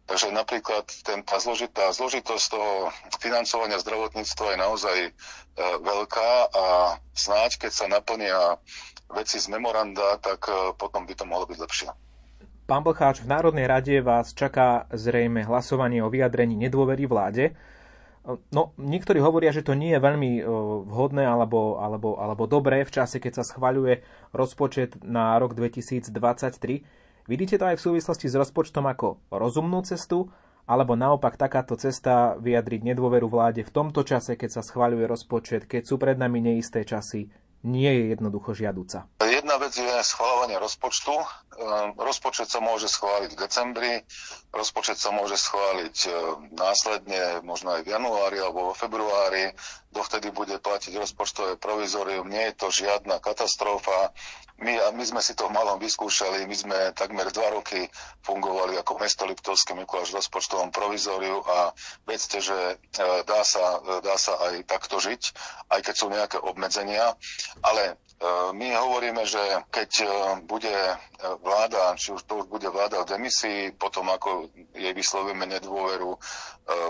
Takže 0.04 0.36
napríklad 0.36 0.84
ten, 1.08 1.24
tá 1.24 1.40
zložitá 1.40 1.88
zložitosť 1.96 2.46
toho 2.52 2.92
financovania 3.24 3.80
zdravotníctva 3.80 4.48
je 4.52 4.58
naozaj 4.60 4.98
e, 5.08 5.12
veľká 5.80 6.32
a 6.52 6.66
snáď, 7.16 7.56
keď 7.64 7.72
sa 7.72 7.86
naplnia 7.88 8.60
veci 9.08 9.40
z 9.40 9.48
memoranda, 9.48 10.20
tak 10.20 10.44
e, 10.52 10.76
potom 10.76 11.08
by 11.08 11.14
to 11.16 11.24
mohlo 11.24 11.48
byť 11.48 11.56
lepšie. 11.56 11.90
Pán 12.74 12.82
Blcháč, 12.82 13.22
v 13.22 13.30
Národnej 13.30 13.70
rade 13.70 14.02
vás 14.02 14.34
čaká 14.34 14.90
zrejme 14.90 15.46
hlasovanie 15.46 16.02
o 16.02 16.10
vyjadrení 16.10 16.58
nedôvery 16.58 17.06
vláde. 17.06 17.54
No, 18.50 18.74
niektorí 18.82 19.22
hovoria, 19.22 19.54
že 19.54 19.62
to 19.62 19.78
nie 19.78 19.94
je 19.94 20.02
veľmi 20.02 20.42
e, 20.42 20.44
vhodné 20.90 21.22
alebo, 21.22 21.78
alebo, 21.78 22.18
alebo 22.18 22.50
dobré 22.50 22.82
v 22.82 22.90
čase, 22.90 23.22
keď 23.22 23.38
sa 23.38 23.44
schvaľuje 23.46 24.02
rozpočet 24.34 24.98
na 25.06 25.38
rok 25.38 25.54
2023. 25.54 27.30
Vidíte 27.30 27.62
to 27.62 27.70
aj 27.70 27.78
v 27.78 27.86
súvislosti 27.94 28.26
s 28.26 28.34
rozpočtom 28.42 28.90
ako 28.90 29.22
rozumnú 29.30 29.86
cestu, 29.86 30.34
alebo 30.66 30.98
naopak 30.98 31.38
takáto 31.38 31.78
cesta 31.78 32.42
vyjadriť 32.42 32.90
nedôveru 32.90 33.30
vláde 33.30 33.62
v 33.62 33.70
tomto 33.70 34.02
čase, 34.02 34.34
keď 34.34 34.50
sa 34.50 34.62
schváľuje 34.66 35.06
rozpočet, 35.06 35.70
keď 35.70 35.86
sú 35.86 36.02
pred 36.02 36.18
nami 36.18 36.42
neisté 36.42 36.82
časy, 36.82 37.30
nie 37.70 37.92
je 38.02 38.18
jednoducho 38.18 38.58
žiaduca. 38.58 39.14
Jedna 39.44 39.60
vec 39.60 39.76
je 39.76 39.92
schváľovanie 40.08 40.56
rozpočtu. 40.56 41.12
Ehm, 41.20 42.00
rozpočet 42.00 42.48
sa 42.48 42.64
môže 42.64 42.88
schváliť 42.88 43.36
v 43.36 43.42
decembri, 43.44 43.94
rozpočet 44.56 44.96
sa 44.96 45.12
môže 45.12 45.36
schváliť 45.36 45.98
ehm, 46.08 46.16
následne, 46.56 47.44
možno 47.44 47.76
aj 47.76 47.84
v 47.84 47.92
januári 47.92 48.40
alebo 48.40 48.72
vo 48.72 48.74
februári. 48.74 49.52
Dovtedy 49.92 50.32
bude 50.32 50.64
platiť 50.64 50.96
rozpočtové 50.96 51.60
provizorium. 51.60 52.32
Nie 52.32 52.56
je 52.56 52.56
to 52.56 52.72
žiadna 52.72 53.20
katastrofa. 53.20 54.16
My, 54.64 54.80
a 54.80 54.96
my 54.96 55.04
sme 55.04 55.20
si 55.20 55.36
to 55.36 55.52
v 55.52 55.56
malom 55.60 55.76
vyskúšali. 55.76 56.48
My 56.48 56.56
sme 56.56 56.78
takmer 56.96 57.28
dva 57.36 57.52
roky 57.52 57.92
fungovali 58.24 58.80
ako 58.80 58.96
mesto 58.96 59.28
Liptovské 59.28 59.76
Mikuláš 59.76 60.16
v 60.16 60.24
rozpočtovom 60.24 60.72
provizóriu 60.72 61.44
a 61.44 61.76
vedzte, 62.08 62.40
že 62.40 62.80
ehm, 62.80 63.28
dá 63.28 63.44
sa, 63.44 63.84
dá 64.00 64.16
sa 64.16 64.40
aj 64.40 64.72
takto 64.72 65.04
žiť, 65.04 65.36
aj 65.68 65.84
keď 65.84 65.96
sú 66.00 66.08
nejaké 66.08 66.40
obmedzenia. 66.40 67.20
Ale 67.60 68.00
my 68.52 68.68
hovoríme, 68.76 69.26
že 69.28 69.42
keď 69.68 69.92
e, 70.00 70.08
bude 70.48 70.72
e, 70.72 70.96
vláda, 71.44 71.92
či 72.00 72.16
už 72.16 72.24
to 72.24 72.40
už 72.40 72.48
bude 72.48 72.70
vláda 72.72 73.04
v 73.04 73.10
demisii, 73.20 73.76
potom 73.76 74.08
ako 74.10 74.48
jej 74.72 74.94
vyslovíme 74.96 75.44
nedôveru 75.46 76.16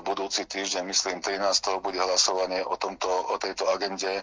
budúci 0.05 0.45
týždeň, 0.45 0.86
myslím 0.86 1.17
13. 1.17 1.81
bude 1.81 1.97
hlasovanie 1.97 2.61
o, 2.61 2.77
tomto, 2.77 3.09
o 3.09 3.41
tejto 3.41 3.65
agende, 3.73 4.21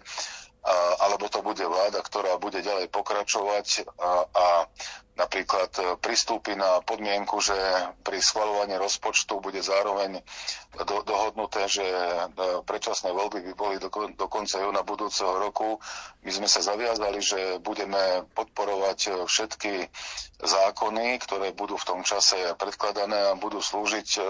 alebo 1.00 1.32
to 1.32 1.40
bude 1.40 1.64
vláda, 1.64 2.04
ktorá 2.04 2.36
bude 2.36 2.60
ďalej 2.60 2.92
pokračovať 2.92 3.88
a, 3.96 4.28
a 4.28 4.46
napríklad 5.20 5.70
e, 5.76 5.82
pristúpi 6.00 6.56
na 6.56 6.80
podmienku, 6.80 7.36
že 7.44 7.54
pri 8.00 8.24
schvalovaní 8.24 8.80
rozpočtu 8.80 9.36
bude 9.44 9.60
zároveň 9.60 10.24
do, 10.80 11.04
dohodnuté, 11.04 11.68
že 11.68 11.84
e, 11.84 12.26
predčasné 12.64 13.12
voľby 13.12 13.44
by 13.44 13.52
boli 13.52 13.76
do, 13.76 13.92
do 13.92 14.26
konca 14.32 14.56
júna 14.56 14.80
budúceho 14.80 15.36
roku. 15.36 15.76
My 16.24 16.32
sme 16.32 16.48
sa 16.48 16.64
zaviazali, 16.64 17.20
že 17.20 17.40
budeme 17.60 18.24
podporovať 18.32 18.98
e, 19.04 19.10
všetky 19.28 19.72
zákony, 20.40 21.20
ktoré 21.20 21.52
budú 21.52 21.76
v 21.76 21.84
tom 21.84 22.00
čase 22.00 22.56
predkladané 22.56 23.28
a 23.28 23.36
budú 23.36 23.60
slúžiť 23.60 24.24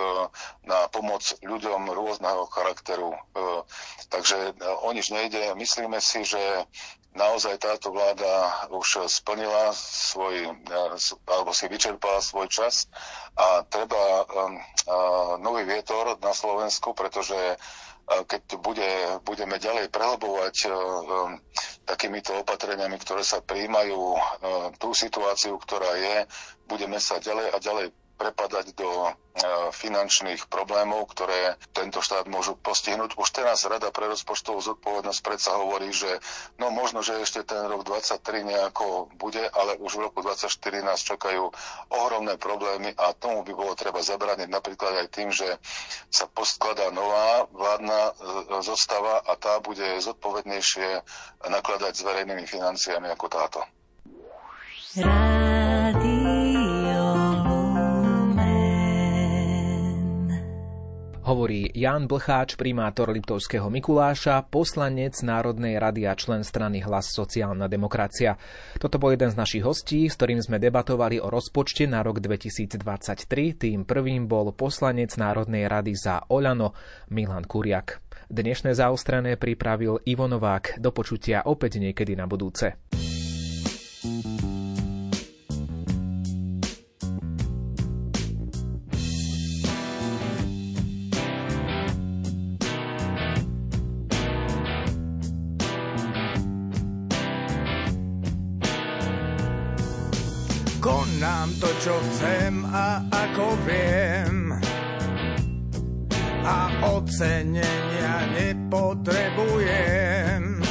na 0.67 0.91
pomoc 0.91 1.23
ľuďom 1.39 1.87
rôzneho 1.87 2.51
charakteru. 2.51 3.15
Takže 4.11 4.59
o 4.83 4.91
nič 4.91 5.15
nejde. 5.15 5.55
Myslíme 5.55 6.03
si, 6.03 6.20
že 6.23 6.41
naozaj 7.15 7.59
táto 7.59 7.91
vláda 7.91 8.67
už 8.71 9.11
splnila 9.11 9.75
svoj, 9.75 10.55
alebo 11.27 11.51
si 11.51 11.67
vyčerpala 11.67 12.23
svoj 12.23 12.47
čas 12.47 12.87
a 13.35 13.67
treba 13.67 14.25
um, 14.27 14.55
nový 15.43 15.67
vietor 15.67 16.15
na 16.23 16.31
Slovensku, 16.31 16.95
pretože 16.95 17.59
keď 18.11 18.59
bude, 18.59 18.91
budeme 19.23 19.55
ďalej 19.63 19.87
prehlbovať 19.95 20.57
um, 20.67 21.39
takýmito 21.87 22.43
opatreniami, 22.43 22.99
ktoré 22.99 23.23
sa 23.23 23.43
príjmajú, 23.43 24.19
tú 24.79 24.95
situáciu, 24.95 25.59
ktorá 25.59 25.95
je, 25.99 26.17
budeme 26.71 26.99
sa 27.03 27.19
ďalej 27.19 27.47
a 27.51 27.57
ďalej 27.59 27.87
prepadať 28.21 28.77
do 28.77 29.09
e, 29.09 29.11
finančných 29.73 30.53
problémov, 30.53 31.09
ktoré 31.17 31.57
tento 31.73 32.05
štát 32.05 32.29
môžu 32.29 32.53
postihnúť. 32.61 33.17
Už 33.17 33.33
teraz 33.33 33.65
Rada 33.65 33.89
pre 33.89 34.13
rozpočtovú 34.13 34.61
zodpovednosť 34.61 35.21
predsa 35.25 35.57
hovorí, 35.57 35.89
že 35.89 36.21
no 36.61 36.69
možno, 36.69 37.01
že 37.01 37.17
ešte 37.17 37.49
ten 37.49 37.65
rok 37.65 37.89
23 37.89 38.21
nejako 38.45 39.09
bude, 39.17 39.41
ale 39.41 39.81
už 39.81 39.97
v 39.97 40.13
roku 40.13 40.21
24 40.21 40.53
nás 40.85 41.01
čakajú 41.01 41.49
ohromné 41.89 42.37
problémy 42.37 42.93
a 42.93 43.17
tomu 43.17 43.41
by 43.41 43.57
bolo 43.57 43.73
treba 43.73 44.05
zabrániť 44.05 44.53
napríklad 44.53 45.01
aj 45.01 45.09
tým, 45.09 45.33
že 45.33 45.57
sa 46.13 46.29
postkladá 46.29 46.93
nová 46.93 47.49
vládna 47.49 48.01
e, 48.05 48.13
zostava 48.61 49.25
a 49.25 49.33
tá 49.41 49.57
bude 49.65 49.97
zodpovednejšie 50.05 51.01
nakladať 51.49 51.93
s 51.97 52.05
verejnými 52.05 52.45
financiami 52.45 53.09
ako 53.09 53.27
táto. 53.33 53.61
Hovorí 61.31 61.71
Jan 61.71 62.11
Blcháč, 62.11 62.59
primátor 62.59 63.15
Liptovského 63.15 63.71
Mikuláša, 63.71 64.51
poslanec 64.51 65.15
Národnej 65.23 65.79
rady 65.79 66.11
a 66.11 66.19
člen 66.19 66.43
strany 66.43 66.83
Hlas 66.83 67.15
sociálna 67.15 67.71
demokracia. 67.71 68.35
Toto 68.83 68.99
bol 68.99 69.15
jeden 69.15 69.31
z 69.31 69.39
našich 69.39 69.63
hostí, 69.63 70.11
s 70.11 70.19
ktorým 70.19 70.43
sme 70.43 70.59
debatovali 70.59 71.23
o 71.23 71.31
rozpočte 71.31 71.87
na 71.87 72.03
rok 72.03 72.19
2023. 72.19 72.83
Tým 73.55 73.87
prvým 73.87 74.27
bol 74.27 74.51
poslanec 74.51 75.15
Národnej 75.15 75.71
rady 75.71 75.95
za 75.95 76.27
Oľano 76.27 76.75
Milan 77.15 77.47
Kuriak. 77.47 78.03
Dnešné 78.27 78.75
zaostrené 78.75 79.39
pripravil 79.39 80.03
Ivo 80.03 80.27
Novák. 80.27 80.83
Do 80.83 80.91
počutia 80.91 81.47
opäť 81.47 81.79
niekedy 81.79 82.19
na 82.19 82.27
budúce. 82.27 82.75
Konám 84.03 84.50
a 107.21 107.29
ocenenia 107.29 108.33
nepotrebujem. 108.33 110.65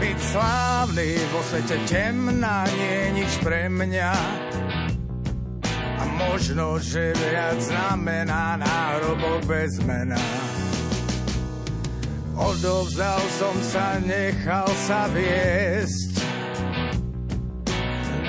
Byť 0.00 0.18
slávny 0.32 1.12
vo 1.28 1.44
svete 1.44 1.76
temná 1.84 2.64
nie 2.72 2.88
je 2.88 3.12
nič 3.20 3.36
pre 3.44 3.68
mňa 3.68 4.16
a 6.00 6.08
možno, 6.16 6.80
že 6.80 7.12
viac 7.12 7.60
znamená 7.60 8.56
nárobok 8.56 9.44
bez 9.44 9.76
mena. 9.84 10.16
Odovzdal 12.32 13.20
som 13.36 13.52
sa, 13.60 14.00
nechal 14.00 14.72
sa 14.88 15.04
viesť 15.12 16.24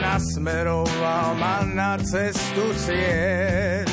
nasmeroval 0.04 1.39
ma 1.39 1.64
na 1.64 1.96
cestu 2.04 2.76
ciest. 2.76 3.93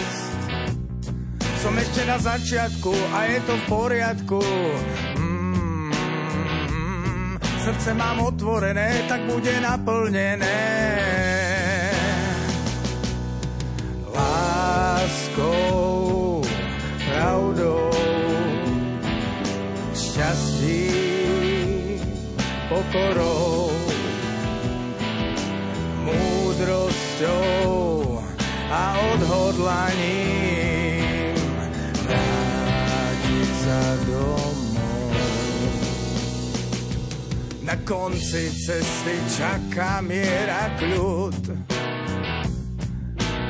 Som 1.61 1.77
ešte 1.77 2.09
na 2.09 2.17
začiatku 2.17 2.89
a 3.13 3.29
je 3.29 3.37
to 3.45 3.53
v 3.53 3.65
poriadku. 3.69 4.41
Mm, 5.21 5.93
srdce 7.37 7.93
mám 7.93 8.25
otvorené, 8.25 9.05
tak 9.05 9.29
bude 9.29 9.53
naplnené. 9.61 10.57
Láskou, 14.09 15.61
pravdou, 16.97 17.93
šťastím, 19.93 21.21
pokorou 22.73 23.69
múdrosťou 26.09 27.60
Na 37.71 37.79
konci 37.87 38.51
cesty 38.51 39.15
čaká 39.39 40.03
miera 40.03 40.75
kľud. 40.75 41.55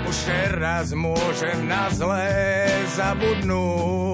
Už 0.05 0.21
ešte 0.31 0.61
raz 0.61 0.93
môžem 0.93 1.65
na 1.65 1.89
zlé 1.89 2.69
zabudnúť. 2.95 4.13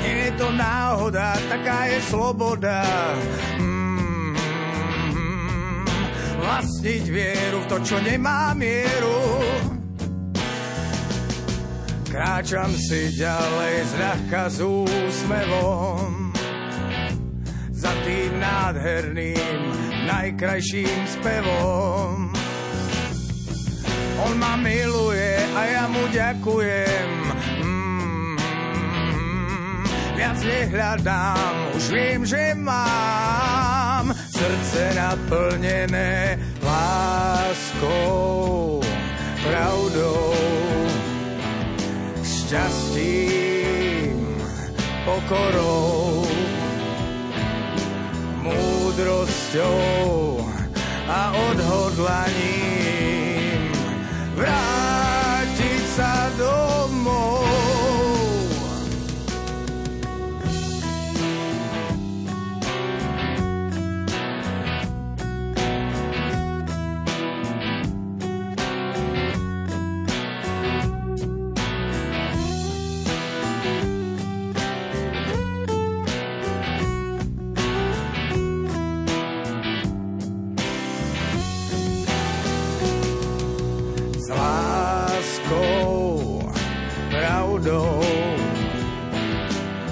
Nie 0.00 0.32
je 0.32 0.32
to 0.40 0.48
náhoda, 0.56 1.36
taká 1.52 1.86
je 1.92 2.00
sloboda. 2.08 2.80
Mm, 3.60 4.32
vlastniť 6.40 7.04
vieru 7.12 7.60
v 7.60 7.68
to, 7.68 7.76
čo 7.84 8.00
nemá 8.00 8.56
mieru. 8.56 9.20
Kráčam 12.08 12.72
si 12.74 13.12
ďalej 13.20 13.74
zľahka 13.92 14.42
s 14.50 14.58
úsmevom 14.64 16.09
nádherným, 18.50 19.60
najkrajším 20.10 21.00
spevom. 21.06 22.34
On 24.20 24.34
ma 24.36 24.58
miluje 24.58 25.38
a 25.54 25.60
ja 25.64 25.84
mu 25.86 26.02
ďakujem. 26.10 27.08
Mm, 27.62 28.34
viac 30.18 30.38
nehľadám, 30.42 31.54
už 31.78 31.84
viem, 31.94 32.20
že 32.26 32.52
mám 32.58 34.12
srdce 34.28 34.82
naplnené 34.98 36.36
láskou, 36.60 38.84
pravdou, 39.40 40.36
šťastím, 42.20 44.20
pokorou, 45.08 45.99
múdrosťou 48.90 50.42
a 51.06 51.30
odhodlaním 51.30 52.79
pravdou, 87.60 88.00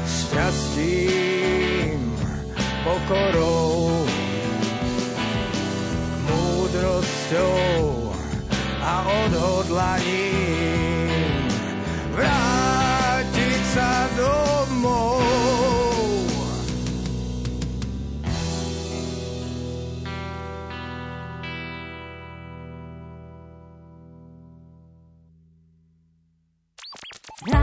šťastím, 0.08 2.00
pokorou, 2.84 4.08
múdrosťou 6.24 8.12
a 8.80 8.94
odhodlaním 9.04 10.37